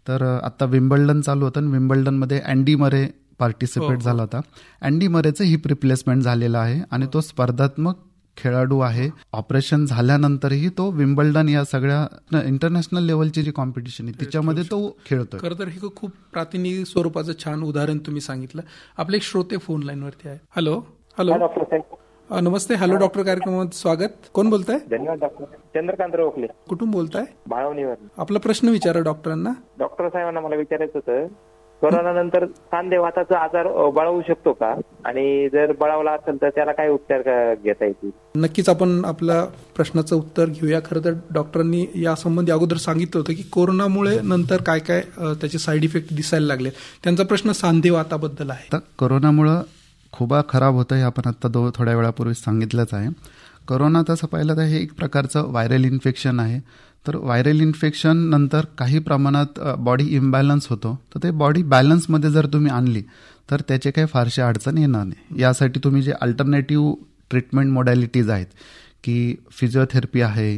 तर 0.07 0.39
आता 0.43 0.65
विम्बल्डन 0.65 1.22
चालू 1.22 1.46
होतं 1.46 1.62
आणि 1.62 1.72
विम्बल्डनमध्ये 1.72 2.39
अँडी 2.39 2.75
मरे 2.75 3.07
पार्टिसिपेट 3.39 4.00
झाला 4.00 4.22
होता. 4.22 4.41
अँडी 4.81 5.07
मरेचं 5.07 5.43
हिप 5.43 5.67
रिप्लेसमेंट 5.67 6.24
झालेलं 6.24 6.57
आहे 6.57 6.81
आणि 6.91 7.05
तो 7.13 7.22
स्पर्धात्मक 7.22 7.96
खेळाडू 8.38 8.79
आहे. 8.79 9.10
ऑपरेशन 9.34 9.86
झाल्यानंतरही 9.86 10.70
तो 10.77 10.89
विम्बल्डन 10.91 11.50
या 11.50 11.63
सगळ्या 11.63 12.41
इंटरनॅशनल 12.44 13.03
लेवलची 13.03 13.44
जी 13.44 13.51
कॉम्पिटिशन 13.51 14.06
आहे 14.06 14.20
तिच्यामध्ये 14.20 14.63
तो 14.63 14.79
खेळतोय. 15.06 15.39
खरं 15.41 15.60
तर 15.60 15.67
हे 15.67 15.88
खूप 15.96 16.12
प्रातिनिधिक 16.34 16.86
स्वरूपाचं 16.88 17.39
छान 17.44 17.63
उदाहरण 17.63 17.98
तुम्ही 17.98 18.22
सांगितलं. 18.22 18.62
आपले 18.98 19.17
एक 19.17 19.24
श्रोते 19.24 19.58
फोन 19.58 19.84
लाईनवरती 19.84 20.27
आहे 20.29 20.38
हॅलो 20.56 20.79
हॅलो 21.17 21.36
नमस्ते. 22.29 22.75
हॅलो 22.75 22.96
डॉक्टर 22.98 23.24
कार्यक्रमात 23.24 23.74
स्वागत. 23.74 24.27
कोण 24.34 24.50
बोलताय? 24.50 24.77
धन्यवाद 24.89 25.20
डॉक्टर 25.20 25.46
चंद्रकांत 25.75 26.15
रोखले. 26.15 26.48
कुठून 26.70 26.91
बोलताय? 26.91 27.25
बाळवणीवर 27.50 27.94
आपला 28.17 28.39
प्रश्न 28.39 28.70
विचारा 28.70 29.00
डॉक्टरांना 29.01 29.53
डॉक्टर 29.79 30.08
साहेबांना 30.08 30.39
मला 30.41 30.56
विचारायचं 30.56 31.00
होतं. 31.00 31.27
कोरोना 31.81 32.12
नंतर 32.13 32.46
वाताचा 33.00 33.38
आजार 33.39 33.67
बळवू 33.96 34.22
शकतो 34.27 34.51
का? 34.53 34.74
आणि 35.05 35.48
जर 35.53 35.72
बळावला 35.79 36.12
असेल 36.12 36.41
तर 36.41 36.50
त्याला 36.55 36.72
काय 36.72 36.89
उपचार 36.89 37.22
घेता 37.53 37.86
येतील? 37.86 38.10
नक्कीच 38.36 38.69
आपण 38.69 39.01
आपल्या 39.05 39.43
प्रश्नाचं 39.75 40.15
उत्तर 40.15 40.46
घेऊया. 40.46 40.79
खरं 40.86 41.03
तर 41.05 41.13
डॉक्टरांनी 41.34 41.86
यासंबंधी 42.03 42.51
अगोदर 42.51 42.77
सांगितलं 42.77 43.19
होतं 43.19 43.34
की 43.34 43.43
कोरोनामुळे 43.53 44.17
नंतर 44.24 44.62
काय 44.67 44.79
काय 44.88 45.01
त्याचे 45.19 45.57
साईड 45.57 45.84
इफेक्ट 45.84 46.13
दिसायला 46.15 46.48
लागले. 46.48 46.69
त्यांचा 47.03 47.24
प्रश्न 47.24 47.51
सांधे 47.51 47.89
वाताबद्दल 47.89 48.50
आहे. 48.50 48.77
कोरोनामुळे 49.00 49.60
खुबा 50.13 50.41
खराब 50.50 50.74
होतं 50.74 50.96
हे 50.96 51.01
आपण 51.01 51.27
आता 51.27 51.48
दो 51.48 51.69
थोड्या 51.75 51.96
वेळापूर्वी 51.96 52.34
सांगितलंच 52.34 52.93
आहे. 52.93 53.10
कोरोना 53.67 54.01
तसं 54.10 54.27
पाहिलं 54.27 54.55
तर 54.57 54.62
हे 54.62 54.81
एक 54.81 54.93
प्रकारचं 54.98 55.51
व्हायरल 55.51 55.86
इन्फेक्शन 55.86 56.39
आहे. 56.39 56.60
तर 57.07 57.15
व्हायरल 57.15 57.61
इन्फेक्शन 57.61 58.17
नंतर 58.29 58.65
काही 58.77 58.99
प्रमाणात 58.99 59.59
बॉडी 59.79 60.05
इम्बॅलन्स 60.15 60.67
होतो. 60.69 60.93
तर 61.13 61.19
ते 61.23 61.31
बॉडी 61.31 61.63
बॅलन्समध्ये 61.63 62.31
जर 62.31 62.45
तुम्ही 62.53 62.71
आणली 62.71 63.01
तर 63.51 63.61
त्याचे 63.67 63.91
काही 63.91 64.07
फारसे 64.13 64.41
अडचण 64.41 64.77
येणार 64.77 65.03
नाही. 65.05 65.41
यासाठी 65.41 65.79
तुम्ही 65.83 66.01
जे 66.01 66.11
अल्टरनेटिव्ह 66.21 66.93
ट्रीटमेंट 67.31 67.71
मोडॅलिटीज 67.73 68.29
आहेत 68.29 68.47
की 69.03 69.35
फिजिओथेरपी 69.51 70.21
आहे 70.21 70.53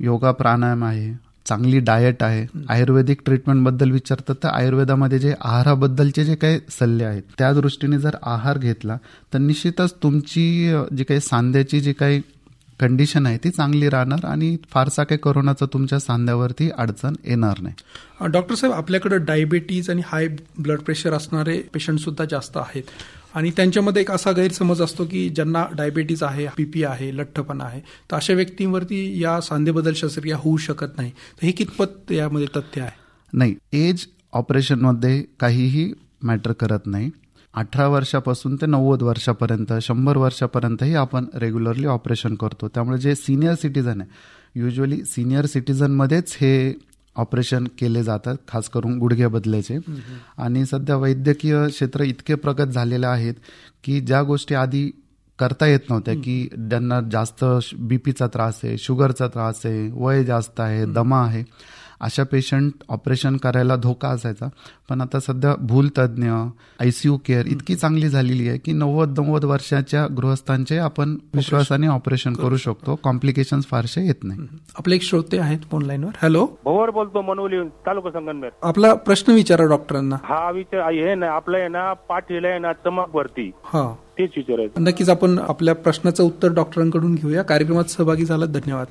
योगा 0.00 0.30
प्राणायाम 0.32 0.84
आहे 0.84 1.12
चांगली 1.46 1.78
डाएट 1.78 2.22
आहे 2.22 2.46
आयुर्वेदिक 2.68 3.20
ट्रीटमेंटबद्दल 3.24 3.90
विचारतात 3.90 4.34
तर 4.42 4.48
आयुर्वेदामध्ये 4.48 5.18
जे 5.18 5.34
आहाराबद्दलचे 5.40 6.24
जे 6.24 6.34
काही 6.34 6.58
सल्ले 6.78 7.04
आहेत 7.04 7.22
त्या 7.38 7.52
दृष्टीने 7.52 7.98
जर 7.98 8.16
आहार 8.22 8.58
घेतला 8.58 8.96
तर 9.32 9.38
निश्चितच 9.38 9.94
तुमची 10.02 10.46
जी 10.96 11.04
काही 11.04 11.20
सांध्याची 11.20 11.80
जी 11.80 11.92
काही 11.92 12.20
कंडिशन 12.80 13.26
आहे 13.26 13.38
ती 13.44 13.50
चांगली 13.50 13.88
राहणार 13.88 14.24
आणि 14.26 14.56
फारसा 14.70 15.04
काही 15.04 15.18
कोरोनाचा 15.18 15.66
तुमच्या 15.72 15.98
सांध्यावरती 15.98 16.70
अडचण 16.70 17.14
येणार 17.24 17.60
नाही. 17.62 17.74
डॉक्टर 18.30 18.54
साहेब 18.54 18.74
आपल्याकडे 18.76 19.18
डायबिटीज 19.18 19.90
आणि 19.90 20.02
हाय 20.06 20.28
ब्लड 20.58 20.80
प्रेशर 20.80 21.12
असणारे 21.12 21.58
पेशंट 21.74 21.98
सुद्धा 21.98 22.24
जास्त 22.30 22.56
आहेत. 22.56 22.82
आणि 23.34 23.50
त्यांच्यामध्ये 23.50 24.02
एक 24.02 24.10
असा 24.10 24.32
गैरसमज 24.32 24.80
असतो 24.82 25.04
की 25.04 25.28
ज्यांना 25.28 25.64
डायबिटीज 25.72 26.22
आहे 26.22 26.46
बीपी 26.46 26.84
आहे 26.84 27.16
लठ्ठपणा 27.16 27.64
आहे 27.64 27.80
तर 28.10 28.16
अशा 28.16 28.34
व्यक्तींवरती 28.34 29.22
या 29.22 29.40
सांधेबदल 29.40 29.92
शस्त्रक्रिया 29.92 30.36
होऊ 30.36 30.56
शकत 30.56 30.96
नाही. 30.96 31.10
तर 31.10 31.46
हे 31.46 31.52
कितपत 31.52 32.12
यामध्ये 32.12 32.46
तथ्य 32.56 32.80
आहे? 32.80 32.90
नाही 33.32 33.54
एज 33.72 34.06
ऑपरेशनमध्ये 34.32 35.22
काहीही 35.40 35.92
मॅटर 36.22 36.52
करत 36.52 36.86
नाही. 36.86 37.10
अठरा 37.56 37.86
वर्षापासून 37.88 38.56
ते 38.56 38.66
नव्वद 38.66 39.02
वर्षापर्यंत 39.02 39.72
शंभर 39.82 40.16
वर्षापर्यंतही 40.16 40.94
आपण 40.94 41.24
रेग्युलरली 41.34 41.86
ऑपरेशन 41.86 42.34
करतो. 42.34 42.68
त्यामुळे 42.68 42.98
जे 42.98 43.14
सिनियर 43.14 43.54
सिटीजन 43.54 44.00
आहे 44.00 44.60
युजली 44.60 45.04
सिनियर 45.04 45.46
सिटीजनमध्येच 45.46 46.36
हे 46.40 46.72
ऑपरेशन 47.16 47.64
केले 47.64 48.02
जातात 48.02 48.36
खास 48.48 48.68
करून 48.68 48.98
गुडघे 48.98 49.26
बदल्याचे. 49.26 49.76
आणि 50.38 50.66
सध्या 50.66 50.96
वैद्यकीय 50.96 51.66
क्षेत्र 51.68 52.02
इतके 52.02 52.34
प्रगत 52.34 52.66
झालेले 52.66 53.06
आहेत 53.06 53.34
की 53.84 54.00
ज्या 54.00 54.22
गोष्टी 54.22 54.54
आधी 54.54 54.90
करता 55.38 55.66
येत 55.66 55.90
नव्हत्या 55.90 56.14
की 56.14 56.48
ज्यांना 56.56 57.00
जास्त 57.12 57.44
बीपीचा 57.78 58.26
त्रास 58.26 58.60
आहे 58.64 58.78
शुगरचा 58.78 59.28
त्रास 59.28 59.60
आहे 59.64 59.90
वय 59.92 60.24
जास्त 60.24 60.60
आहे 60.60 60.86
दमा 60.86 61.24
आहे. 61.24 61.44
अशा 62.00 62.24
पेशंट 62.24 62.72
ऑपरेशन 62.88 63.36
करायला 63.36 63.76
धोका 63.76 64.08
असायचा. 64.08 64.48
पण 64.88 65.00
आता 65.00 65.20
सध्या 65.20 65.54
भूल 65.60 65.88
तज्ज्ञ 65.98 66.30
आयसीयू 66.80 67.16
केअर 67.26 67.46
इतकी 67.46 67.74
चांगली 67.74 68.08
झालेली 68.08 68.48
आहे 68.48 68.58
की 68.58 68.72
नव्वद 68.72 69.20
नव्वद 69.20 69.44
वर्षाच्या 69.44 70.06
गृहस्थांचे 70.06 70.78
आपण 70.78 71.16
विश्वासाने 71.34 71.86
ऑपरेशन 71.86 72.32
करू 72.32 72.56
शकतो. 72.56 72.94
कॉम्प्लिकेशन 73.02 73.60
फारसे 73.60 74.06
येत 74.06 74.24
नाही. 74.24 74.40
आपले 74.78 74.94
एक 74.94 75.02
श्रोते 75.02 75.38
आहेत 75.38 75.58
फोन 75.70 75.82
लाईनवर 75.82 76.10
हॅलो 76.22 76.46
भोवर 76.64 76.90
बोलतो 76.90 77.22
मनोली 77.22 77.62
तालुका 77.86 78.10
संगमनेर 78.10 78.50
आपला 78.62 78.94
प्रश्न 78.94 79.32
विचारा 79.32 79.64
डॉक्टरांना. 79.64 80.16
हा 80.24 80.50
विचार 80.50 80.90
हे 80.92 81.14
ना 81.14 81.30
आपलं 81.30 81.56
आहे 81.56 81.68
ना 81.68 81.92
पाठीला 81.92 82.48
आहे 82.48 82.58
ना 82.58 82.72
चमक 82.72 83.10
भरती 83.14 83.50
हा. 83.64 83.94
तेच 84.18 84.30
विचारायचं. 84.36 84.82
नक्कीच 84.82 85.08
आपण 85.10 85.38
आपल्या 85.38 85.74
प्रश्नाचं 85.74 86.24
उत्तर 86.24 86.48
डॉक्टरांकडून 86.48 87.14
घेऊया. 87.14 87.42
कार्यक्रमात 87.42 87.84
सहभागी 87.84 88.24
झाला 88.24 88.46
धन्यवाद. 88.46 88.86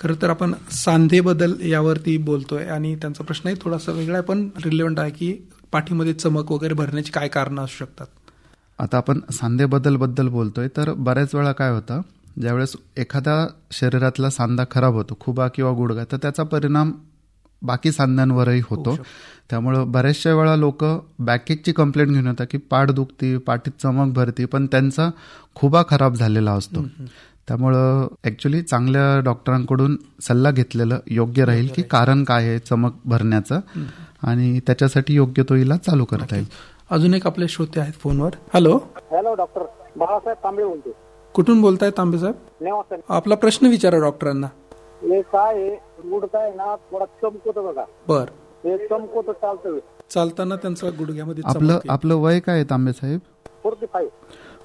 खरं 0.00 0.14
तर 0.22 0.30
आपण 0.30 0.52
सांधेबद्दल 0.70 1.54
यावरती 1.60 2.16
बोलतोय 2.16 2.64
आणि 2.64 2.94
त्यांचा 2.94 3.24
प्रश्नही 3.24 3.56
थोडासा 3.60 3.92
वेगळा 3.92 4.14
आहे 4.14 4.22
पण 4.22 4.48
रिलेव्हंट 4.64 5.00
आहे 5.00 5.10
की 5.10 5.32
पाठीमध्ये 5.72 6.12
चमक 6.12 6.52
वगैरे 6.52 6.74
भरण्याची 6.74 7.12
काय 7.12 7.28
कारणं 7.28 7.64
असू 7.64 7.76
शकतात? 7.78 8.06
आता 8.78 8.96
आपण 8.96 9.20
सांधेबद्दल 9.32 9.96
बद्दल 9.96 10.28
बोलतोय 10.28 10.68
तर 10.68 10.92
बऱ्याच 10.92 11.34
वेळा 11.34 11.52
काय 11.52 11.70
होतं 11.70 12.00
ज्यावेळेस 12.40 12.76
एखादा 12.96 13.46
शरीरातला 13.72 14.30
सांधा 14.30 14.64
खराब 14.70 14.94
होतो 14.94 15.16
खुबा 15.20 15.48
किंवा 15.48 15.72
गुडघा 15.72 16.04
तर 16.12 16.16
त्याचा 16.16 16.42
परिणाम 16.42 16.92
बाकी 17.62 17.92
सांध्यांवरही 17.92 18.60
होतो. 18.70 18.96
त्यामुळं 19.50 19.92
बऱ्याचशा 19.92 20.34
वेळा 20.34 20.56
लोक 20.56 20.84
बॅकेजची 21.18 21.72
कंप्लेंट 21.72 22.10
घेऊन 22.10 22.26
येतात 22.26 22.46
की 22.50 22.58
पाठ 22.58 22.90
दुखती 22.90 23.36
पाठीत 23.36 23.72
चमक 23.82 24.14
भरती 24.14 24.44
पण 24.44 24.66
त्यांचा 24.66 25.10
खुबा 25.54 25.82
खराब 25.88 26.14
झालेला 26.14 26.52
असतो. 26.52 26.80
त्यामुळं 27.48 28.06
ऍक्च्युली 28.26 28.62
चांगल्या 28.62 29.20
डॉक्टरांकडून 29.20 29.96
सल्ला 30.22 30.50
घेतलेलं 30.50 30.98
योग्य 31.06 31.44
राहील 31.44 31.68
की 31.76 31.82
कारण 31.82 32.24
काय 32.24 32.48
आहे 32.48 32.58
चमक 32.58 32.94
भरण्याचं. 33.04 33.60
आणि 34.22 34.58
त्याच्यासाठी 34.66 35.14
योग्य 35.14 35.42
तो 35.42 35.54
इलाज 35.54 35.78
चालू 35.78 36.04
करता 36.04 36.36
येईल. 36.36 36.46
अजून 36.90 37.14
एक 37.14 37.26
आपले 37.26 37.48
श्रोते 37.48 37.80
आहेत 37.80 37.92
फोनवर. 37.92 38.30
Hello 38.54 38.76
hello 39.10 39.34
doctor 39.34 39.62
Balasaheb 39.96 40.44
Tambe 40.44 40.64
बोलतो 40.64 40.90
कुठून 41.34 41.60
बोलताय 41.60 41.90
तांबे 41.90 42.18
साहेब? 42.18 43.00
आपला 43.08 43.34
प्रश्न 43.34 43.66
विचारा 43.66 43.98
डॉक्टरांना. 43.98 44.46
हे 45.02 45.20
काय 45.22 45.54
आहे? 45.54 45.74
गुडघा 46.10 46.46
ना 46.54 46.74
थोडा 46.90 47.04
चमकत 47.22 47.58
बघा. 47.58 47.84
बर. 48.08 48.30
हे 48.64 48.76
चमकत 48.86 49.30
चालतं 49.30 49.78
चालताना 50.10 50.56
त्यांचा 50.56 50.88
गुडघ्यामध्ये 50.88 51.42
आपलं. 51.46 51.78
आपलं 51.88 52.14
वय 52.14 52.40
काय 52.40 52.54
आहे 52.54 52.64
Tambe 52.70 52.92
saheb? 52.92 53.20
Forty 53.62 53.86
five. 53.92 54.10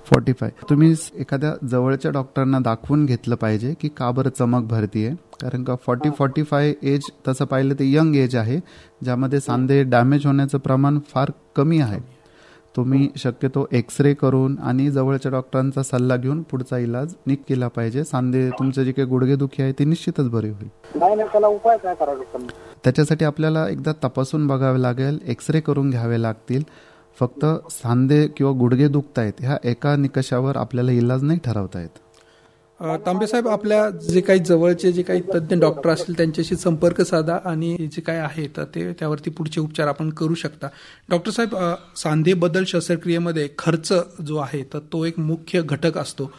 Forty 0.06 0.34
five 0.34 0.50
तुम्ही 0.70 0.94
एखाद्या 1.16 1.54
जवळच्या 1.68 2.12
डॉक्टरांना 2.12 2.60
दाखवून 2.60 3.06
घेतलं 3.06 3.36
पाहिजे 3.36 3.74
की 3.82 3.88
का 3.98 4.10
बरं 4.12 4.30
चमक 4.30 4.68
भरतीये. 4.70 5.12
कारण 5.42 5.64
का 5.64 5.76
फॉर्टी 5.86 6.10
फॉर्टी 6.18 6.44
फाय 6.44 6.74
एज 6.84 7.10
तसं 7.28 7.46
पाहिलं 7.46 7.74
तर 7.74 7.84
यंग 7.84 8.16
एज 8.16 8.36
आहे 8.36 8.60
ज्यामध्ये 9.04 9.40
सांधे 9.40 9.82
डॅमेज 9.84 10.26
होण्याचं 10.26 10.58
प्रमाण 10.58 11.00
फार 11.14 11.32
कमी 11.56 11.80
आहे. 11.82 12.00
तुम्ही 12.76 13.08
शक्यतो 13.18 13.66
एक्स 13.72 14.00
रे 14.02 14.14
करून 14.14 14.58
आणि 14.60 14.90
जवळच्या 14.92 15.32
डॉक्टरांचा 15.32 15.84
सल्ला 15.84 16.16
घेऊन 16.16 16.42
पुढचा 16.42 16.78
इलाज 16.78 17.14
नीट 17.28 17.40
केला 17.50 17.68
पाहिजे. 17.68 18.04
सांधे 18.04 18.50
तुमचे 18.60 18.86
जे 18.86 18.92
काही 18.92 19.08
गुडघेदुखी 19.08 19.64
आहे 19.64 19.72
ती 19.72 19.86
निश्चितच 19.86 20.30
बरी 20.30 20.50
होईल. 20.50 20.70
त्याच्यासाठी 22.84 23.26
आपल्याला 23.26 23.68
एकदा 23.70 23.92
तपासून 24.04 24.48
बघावे 24.48 24.82
लागेल 24.82 25.20
एक्स 25.28 25.50
रे 25.50 25.60
करून 25.60 25.90
घ्यावे 25.90 26.22
लागतील. 26.22 26.64
फक्त 27.20 27.46
सांधे 27.72 28.26
किंवा 28.38 28.52
गुडघे 28.60 28.88
दुखतायत 28.88 29.34
ह्या 29.40 29.58
एका 29.64 29.96
निकषावर 29.96 30.58
आपल्याला 30.58 30.92
इलाज 30.92 31.24
नाही 31.24 31.40
ठरवता 31.46 31.82
येत 31.82 32.00
तांबे 33.06 33.28
साहेब 33.28 33.48
आपल्या 33.48 33.90
जे 33.90 34.22
काही 34.22 34.40
जवळचे 34.40 34.92
जे 34.92 35.02
काही 35.02 35.22
तज्ज्ञ 35.34 35.60
डॉक्टर 35.60 35.90
असतील 35.90 36.18
त्यांच्याशी 36.18 36.56
संपर्क 36.56 37.02
साधा 37.02 37.38
आणि 37.46 37.76
जे 37.92 38.02
काय 38.02 38.18
आहे 38.18 38.48
तर 38.58 38.64
ते 38.76 38.92
त्यावरती 39.00 39.30
पुढचे 39.30 39.62
उपचार 39.62 39.88
आपण 39.88 40.10
करू 40.10 40.34
शकता. 40.36 40.68
डॉक्टर 41.10 41.32
साहेब 41.32 41.56
सांधे 41.98 42.34
बदल 42.34 42.64
शस्त्रक्रियेमध्ये 42.68 43.48
खर्च 43.58 43.92
जो 44.28 44.38
आहे 44.38 44.64
तर 44.74 44.80
तो 44.94 45.04
एक 45.06 45.20
मुख्य 45.20 45.62
घटक 45.62 45.98
असतो. 45.98 46.32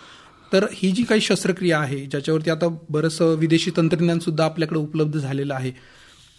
तर 0.52 0.66
ही 0.72 0.90
जी 0.92 1.02
काही 1.02 1.20
शस्त्रक्रिया 1.20 1.78
आहे 1.78 2.04
ज्याच्यावरती 2.06 2.50
आता 2.50 2.68
बरंचसं 2.90 3.34
विदेशी 3.38 3.70
तंत्रज्ञान 3.76 4.18
सुद्धा 4.18 4.44
आपल्याकडे 4.44 4.78
उपलब्ध 4.78 5.18
झालेलं 5.18 5.54
आहे 5.54 5.72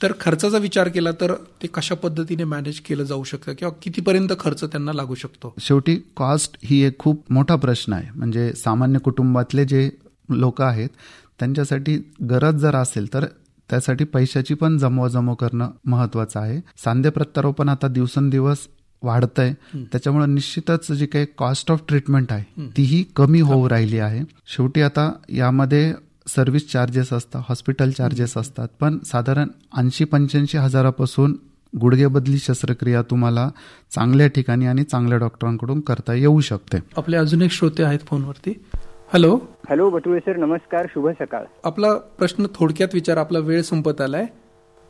तर 0.03 0.11
खर्चाचा 0.21 0.57
विचार 0.57 0.87
केला 0.89 1.11
तर 1.11 1.33
ते 1.61 1.67
कशा 1.67 1.95
पद्धतीने 1.95 2.43
मॅनेज 2.43 2.79
केलं 2.79 3.03
जाऊ 3.03 3.23
शकतं 3.23 3.53
किंवा 3.53 3.73
कितीपर्यंत 3.81 4.33
खर्च 4.39 4.63
त्यांना 4.63 4.93
लागू 4.93 5.15
शकतो? 5.15 5.53
शेवटी 5.59 5.95
कॉस्ट 6.15 6.57
ही 6.63 6.81
एक 6.83 6.97
खूप 6.99 7.31
मोठा 7.31 7.55
प्रश्न 7.55 7.93
आहे. 7.93 8.09
म्हणजे 8.15 8.51
सामान्य 8.53 8.99
कुटुंबातले 8.99 9.65
जे 9.65 9.89
लोक 10.29 10.61
आहेत 10.61 10.89
त्यांच्यासाठी 11.39 11.97
गरज 12.29 12.55
जर 12.55 12.75
असेल 12.75 13.13
तर 13.13 13.25
त्यासाठी 13.69 14.03
पैशाची 14.03 14.53
पण 14.53 14.77
जमवाजमव 14.77 15.33
करणं 15.35 15.71
महत्वाचं 15.85 16.39
आहे. 16.39 16.59
सांधे 16.83 17.09
प्रत्यारोपण 17.09 17.69
आता 17.69 17.87
दिवसेंदिवस 17.87 18.67
वाढतंय. 19.03 19.53
त्याच्यामुळे 19.75 20.25
निश्चितच 20.25 20.91
जी 20.91 21.05
काही 21.05 21.25
कॉस्ट 21.37 21.71
ऑफ 21.71 21.81
ट्रीटमेंट 21.87 22.31
आहे 22.31 22.67
तीही 22.77 23.03
कमी 23.15 23.41
होऊ 23.41 23.67
राहिली 23.69 23.99
आहे. 23.99 24.23
शेवटी 24.47 24.81
आता 24.81 25.12
यामध्ये 25.29 25.93
सर्व्हिस 26.27 26.71
चार्जेस 26.71 27.13
असतात 27.13 27.41
हॉस्पिटल 27.49 27.89
चार्जेस 27.89 28.37
असतात. 28.37 28.67
पण 28.79 28.97
साधारण 28.97 29.47
ऐंशी 29.77 30.03
पंच्याऐंशी 30.03 30.57
हजारापासून 30.57 31.35
गुडघेबदली 31.81 32.37
शस्त्रक्रिया 32.37 33.01
तुम्हाला 33.01 33.49
चांगल्या 33.91 34.27
ठिकाणी 34.27 34.65
आणि 34.65 34.83
चांगल्या 34.83 35.17
डॉक्टरांकडून 35.17 35.79
करता 35.79 36.13
येऊ 36.13 36.39
शकते. 36.39 36.77
आपले 36.97 37.17
अजून 37.17 37.41
एक 37.41 37.51
श्रोते 37.51 37.83
आहेत 37.83 37.99
फोनवरती. 37.99 38.63
हॅलो 39.13 39.39
हॅलो 39.69 39.89
बटुळे 39.89 40.19
सर 40.19 40.37
नमस्कार 40.37 40.85
शुभ 40.89 41.07
सकाळ. 41.07 41.43
आपला 41.63 41.93
प्रश्न 41.93 42.45
थोडक्यात 42.55 42.89
विचार 42.93 43.17
आपला 43.17 43.39
वेळ 43.39 43.61
संपत 43.61 44.01
आलाय. 44.01 44.25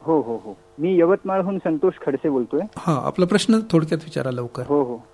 हो 0.01 0.21
हो 0.21 0.35
हो. 0.35 0.57
मी 0.79 0.99
यवतमाळहून 0.99 1.57
संतोष 1.57 1.93
खडसे 2.05 2.29
बोलतोय. 2.29 2.59
हा 2.77 3.01
आपला 3.05 3.25
प्रश्न 3.25 3.59
थोडक्यात 3.71 3.99
विचारा 4.03 4.31
लवकर. 4.31 4.63
हो 4.67 4.83
हो. 4.83 5.07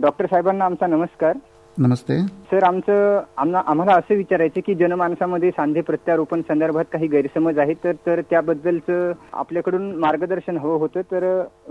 डॉक्टर 0.00 0.26
साहेबांना 0.26 0.64
आमचा 0.64 0.86
नमस्कार. 0.86 1.38
नमस्ते. 1.78 2.14
सर 2.50 2.64
आमचं 2.64 3.20
आम्हाला 3.36 3.94
असं 3.94 4.14
विचारायचं 4.16 4.60
की 4.66 4.74
जनमानसामध्ये 4.74 5.50
सांधे 5.50 5.80
प्रत्यारोपण 5.80 6.40
संदर्भात 6.48 6.84
काही 6.92 7.06
गैरसमज 7.08 7.58
आहेत 7.58 7.76
तर 7.84 7.92
तर 8.06 8.20
त्याबद्दलचं 8.30 9.12
आपल्याकडून 9.32 9.90
मार्गदर्शन 10.00 10.56
हवं 10.56 10.78
होतं. 10.78 11.00
तर 11.12 11.24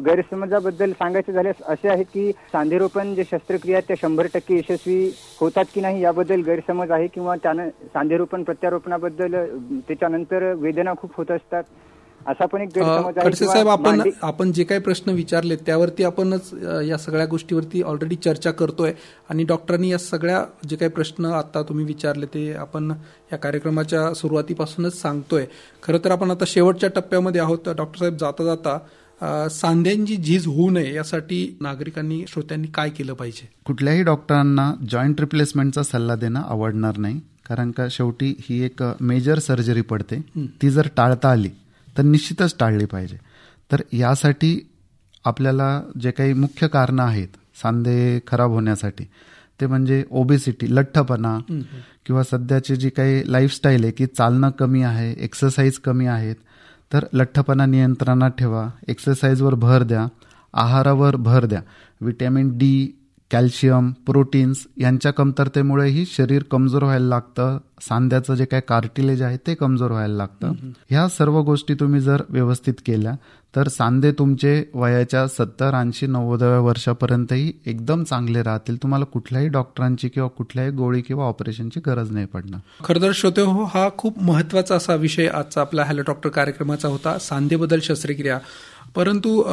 गैरसमजाबद्दल 0.06 0.92
सांगायचं 0.92 1.34
झाल्यास 1.34 1.62
असे 1.70 1.90
आहेत 1.90 2.06
की 2.14 2.32
सांधेरोपण 2.54 3.14
जे 3.16 3.24
शस्त्रक्रिया 3.32 3.80
त्या 3.88 3.96
शंभर 4.02 4.28
टक्के 4.34 4.58
यशस्वी 4.58 5.00
होतात 5.42 5.66
की 5.74 5.82
नाही 5.82 6.02
याबद्दल 6.04 6.42
गैरसमज 6.46 6.92
आहे 6.92 7.08
किंवा 7.14 7.36
त्यानं 7.44 7.70
सांधेरोपण 7.94 8.44
प्रत्यारोपणाबद्दल 8.44 9.36
त्याच्यानंतर 9.88 10.52
वेदना 10.54 10.94
खूप 11.02 11.18
होत 11.18 11.32
असतात. 11.32 11.64
असा 12.28 12.46
पण 12.46 12.62
एक 12.62 12.70
गैरसमज 12.76 13.44
साहेब 13.44 13.68
आपण 13.70 14.02
आपण 14.24 14.52
जे 14.52 14.64
काही 14.64 14.82
प्रश्न 14.82 15.12
विचारले 15.12 15.56
त्यावरती 15.56 16.04
आपणच 16.04 16.50
या 16.88 16.98
सगळ्या 16.98 17.26
गोष्टीवरती 17.26 17.82
ऑलरेडी 17.82 18.16
चर्चा 18.16 18.52
करतोय. 18.52 18.92
आणि 19.30 19.44
डॉक्टरांनी 19.44 19.90
या 19.92 19.98
सगळ्या 19.98 20.44
जे 20.70 20.76
काही 20.76 20.92
प्रश्न 20.92 21.26
आता 21.26 21.62
तुम्ही 21.70 21.86
विचारले 21.86 22.26
ते 22.26 22.52
आपण 22.54 22.92
या 23.32 23.38
कार्यक्रमाच्या 23.38 24.14
सुरुवातीपासूनच 24.14 25.02
सांगतोय. 25.02 25.46
खरं 25.84 25.98
तर 26.06 26.12
आपण 26.12 26.32
आता 26.32 26.46
शेवटच्या 26.48 26.90
टप्प्यामध्ये 26.96 27.42
आहोत. 27.42 27.70
डॉक्टर 27.70 28.00
साहेब 28.00 28.18
जाता 28.18 28.44
जाता 28.44 29.48
सांध्यांची 29.50 30.16
झीज 30.16 30.46
होऊ 30.48 30.70
नये 30.70 30.94
यासाठी 30.94 31.58
नागरिकांनी 31.62 32.24
श्रोत्यांनी 32.28 32.68
काय 32.74 32.90
केलं 32.90 33.14
पाहिजे? 33.14 33.48
कुठल्याही 33.66 34.04
डॉक्टरांना 34.04 34.72
जॉईंट 34.90 35.20
रिप्लेसमेंटचा 35.20 35.84
सल्ला 35.84 36.16
देणं 36.16 36.42
आवडणार 36.42 36.98
नाही 36.98 37.20
कारण 37.46 37.72
का 37.72 37.88
शेवटी 37.92 38.34
ही 38.40 38.62
एक 38.66 38.84
मेजर 39.02 39.40
सर्जरी 39.40 39.82
पडते. 39.82 40.20
ती 40.62 40.70
जर 40.70 40.88
टाळता 40.98 41.30
आली 41.30 41.50
तर 41.98 42.04
निश्चितच 42.04 42.56
टाळली 42.60 42.86
पाहिजे. 42.86 43.18
तर 43.72 43.82
यासाठी 43.94 44.60
आपल्याला 45.26 45.82
जे 46.02 46.12
काही 46.12 46.34
मुख्य 46.34 46.68
कारणं 46.68 47.04
आहेत 47.04 47.28
सांधे 47.62 48.20
खराब 48.28 48.50
होण्यासाठी 48.50 49.06
ते 49.62 49.68
म्हणजे 49.68 50.04
ओबेसिटी 50.12 50.76
लठ्ठपणा 50.76 51.38
किंवा 52.06 52.24
सध्याची 52.24 52.76
जी 52.76 52.90
काही 52.90 53.32
लाईफस्टाईल 53.32 53.84
आहे 53.84 53.92
की 53.92 54.06
चालणं 54.06 54.50
कमी 54.50 54.82
आहे 54.84 55.12
एक्सरसाइज 55.14 55.78
कमी 55.78 56.06
आहेत 56.06 56.36
तर 56.94 57.06
लठ्ठपणा 57.14 57.66
नियंत्रणात 57.66 58.32
ठेवा 58.32 58.68
एक्सरसाइजवर 58.88 59.54
भर 59.54 59.84
द्या 59.84 60.06
आहारावर 60.54 61.16
भर 61.16 61.46
द्या. 61.46 61.62
विटॅमिन 62.02 62.58
डी 62.58 62.92
कॅल्शियम 63.32 63.92
प्रोटीन्स 64.06 64.68
यांच्या 64.78 65.12
कमतरतेमुळेही 65.12 66.06
शरीर 66.06 66.44
कमजोर 66.52 66.84
व्हायला 66.84 67.06
लागतं. 67.06 67.58
सांध्याचं 67.82 68.36
जे 68.36 68.46
काय 68.46 68.60
कार्टिलेज 68.60 69.22
आहे 69.22 69.38
ते 69.38 69.56
कमजोर 69.56 69.92
व्हायला 69.92 70.16
लागतं. 70.16 70.54
ह्या 70.90 71.08
सर्व 71.08 71.42
गोष्टी 71.42 71.74
तुम्ही 71.74 72.00
जर 72.02 72.22
व्यवस्थित 72.30 72.74
केल्या 72.86 73.14
तर 73.56 73.68
सांधे 73.68 74.12
तुमचे 74.12 74.64
वयाच्या 74.74 75.28
सत्तर 75.28 75.74
ऐंशी 75.74 76.08
नव्वदाव्या 76.08 76.60
वर्षापर्यंतही 76.60 77.54
एकदम 77.66 78.04
चांगले 78.04 78.44
राहतील. 78.44 78.78
तुम्हाला 78.78 79.06
कुठल्याही 79.06 79.48
डॉक्टरांची 79.48 80.10
किंवा 80.10 80.30
कुठल्याही 80.30 80.72
गोळी 80.72 81.02
किंवा 81.02 81.26
ऑपरेशनची 81.26 81.80
गरज 81.86 82.12
नाही 82.12 82.26
पडणार. 82.26 82.60
खरं 82.84 83.02
तर 83.02 83.12
श्रोते 83.14 83.42
हो 83.42 83.64
हा 83.64 83.90
खूप 83.98 84.20
महत्त्वाचा 84.20 84.76
असा 84.76 84.96
विषय 84.96 85.28
आजचा 85.28 85.62
आपला 85.62 85.84
हॅलो 85.84 86.02
डॉक्टर 86.02 86.30
कार्यक्रमाचा 86.30 86.88
होता. 86.88 87.18
सांधेबद्दल 87.18 87.80
शस्त्रक्रिया. 87.80 88.40
परंतु 88.98 89.44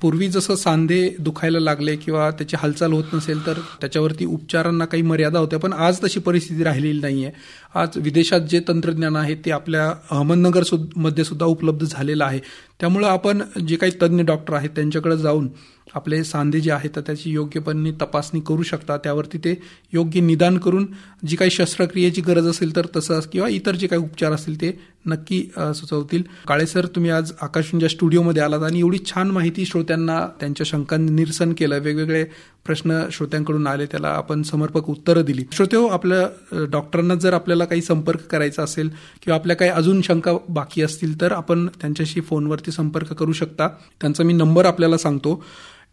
पूर्वी 0.00 0.28
जसं 0.28 0.54
सांधे 0.54 1.16
दुखायला 1.18 1.58
लागले 1.58 1.96
किंवा 1.96 2.30
त्याची 2.30 2.56
हालचाल 2.56 2.92
होत 2.92 3.04
नसेल 3.14 3.46
तर 3.46 3.52
त्याच्यावरती 3.80 4.24
उपचारांना 4.24 4.84
काही 4.84 5.02
मर्यादा 5.02 5.38
होत्या 5.38 5.58
पण 5.58 5.72
आज 5.72 5.98
तशी 6.04 6.20
परिस्थिती 6.20 6.64
राहिलेली 6.64 7.00
नाहीये. 7.00 7.30
आज 7.74 7.88
विदेशात 7.96 8.40
जे 8.40 8.60
तंत्रज्ञान 8.68 9.16
आहे 9.16 9.34
ते 9.34 9.50
आपल्या 9.50 9.94
अहमदनगर 10.10 10.62
सुद- 10.62 10.88
मध्ये 10.96 11.24
सुद्धा 11.24 11.46
उपलब्ध 11.46 11.86
झालेलं 11.86 12.24
आहे. 12.24 12.40
त्यामुळे 12.80 13.06
आपण 13.06 13.42
जे 13.68 13.76
काही 13.76 13.92
तज्ज्ञ 14.02 14.22
डॉक्टर 14.22 14.54
आहेत 14.54 14.70
त्यांच्याकडे 14.70 15.16
जाऊन 15.16 15.48
आपले 15.94 16.22
सांधे 16.24 16.60
जे 16.60 16.70
आहेत 16.72 16.90
तर 16.96 17.00
त्याची 17.00 17.30
योग्यपणे 17.30 17.90
तपासणी 18.00 18.40
करू 18.46 18.62
शकता. 18.62 18.96
त्यावरती 18.96 19.38
ते 19.38 19.54
योग्य 19.92 20.20
निदान 20.20 20.58
करून 20.58 20.86
जी 21.26 21.36
काही 21.36 21.50
शस्त्रक्रियेची 21.50 22.20
गरज 22.22 22.46
असेल 22.46 22.74
तर 22.76 22.86
तसं 22.96 23.20
किंवा 23.32 23.48
इतर 23.48 23.74
जे 23.74 23.86
काही 23.86 24.02
उपचार 24.02 24.32
असतील 24.32 24.60
ते 24.60 24.72
नक्की 25.06 25.40
सुचवतील. 25.74 26.22
काळे 26.48 26.66
सर 26.66 26.86
तुम्ही 26.94 27.10
आज 27.10 27.32
आकाशवाणीच्या 27.42 27.88
स्टुडिओमध्ये 27.88 28.42
आलात 28.42 28.62
आणि 28.62 28.78
एवढी 28.78 28.98
छान 29.06 29.30
माहिती 29.30 29.64
श्रोत्यांना 29.66 30.20
त्यांच्या 30.40 30.66
शंकांचं 30.66 31.14
निरसन 31.16 31.52
केलं. 31.52 31.78
वेगवेगळे 31.78 32.24
प्रश्न 32.66 33.00
श्रोत्यांकडून 33.12 33.66
आले 33.66 33.86
त्याला 33.86 34.08
आपण 34.08 34.42
समर्पक 34.42 34.88
उत्तरं 34.90 35.24
दिली. 35.24 35.44
श्रोते 35.52 35.76
हो 35.76 35.86
आपल्या 35.86 36.64
डॉक्टरांना 36.72 37.14
जर 37.14 37.32
आपल्याला 37.34 37.64
काही 37.64 37.82
संपर्क 37.82 38.20
करायचा 38.30 38.62
असेल 38.62 38.88
किंवा 39.22 39.38
आपल्या 39.38 39.56
काही 39.56 39.70
अजून 39.70 40.00
शंका 40.02 40.32
बाकी 40.48 40.82
असतील 40.82 41.20
तर 41.20 41.32
आपण 41.32 41.66
त्यांच्याशी 41.80 42.20
फोनवरती 42.20 42.70
संपर्क 42.72 43.12
करू 43.12 43.32
शकता. 43.32 43.68
त्यांचा 44.00 44.24
मी 44.24 44.32
नंबर 44.32 44.66
आपल्याला 44.66 44.98
सांगतो. 44.98 45.42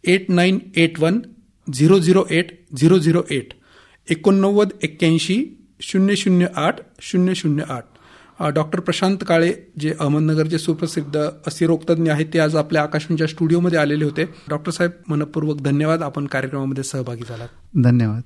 Eight 0.04 0.30
nine 0.30 0.58
eight 0.76 1.00
one 1.00 1.20
zero 1.74 1.98
zero 1.98 2.24
eight 2.30 2.46
zero 2.76 2.98
zero 2.98 3.22
eight. 3.30 3.52
एकोणनव्वद 4.10 4.68
एक्क्याऐंशी 4.82 5.46
शून्य 5.80 6.16
शून्य 6.16 6.46
आठ 6.56 6.76
शून्य 7.00 7.34
शून्य 7.34 7.64
आठ. 7.68 7.84
डॉक्टर 8.54 8.80
प्रशांत 8.80 9.18
काळे 9.28 9.52
जे 9.80 9.92
अहमदनगरचे 10.00 10.58
सुप्रसिद्ध 10.58 11.16
अस्थिरोगतज्ञ 11.46 12.10
आहेत 12.10 12.26
ते 12.34 12.38
आज 12.38 12.56
आपल्या 12.56 12.82
आकाशवाणीच्या 12.82 13.26
स्टुडिओमध्ये 13.26 13.78
आलेले 13.78 14.04
होते. 14.04 14.24
डॉक्टर 14.48 14.72
साहेब 14.72 14.92
मनपूर्वक 15.08 15.60
धन्यवाद. 15.60 16.02
आपण 16.02 16.26
कार्यक्रमामध्ये 16.26 16.84
सहभागी 16.84 17.22
झालात. 17.28 17.48
धन्यवाद. 17.84 18.22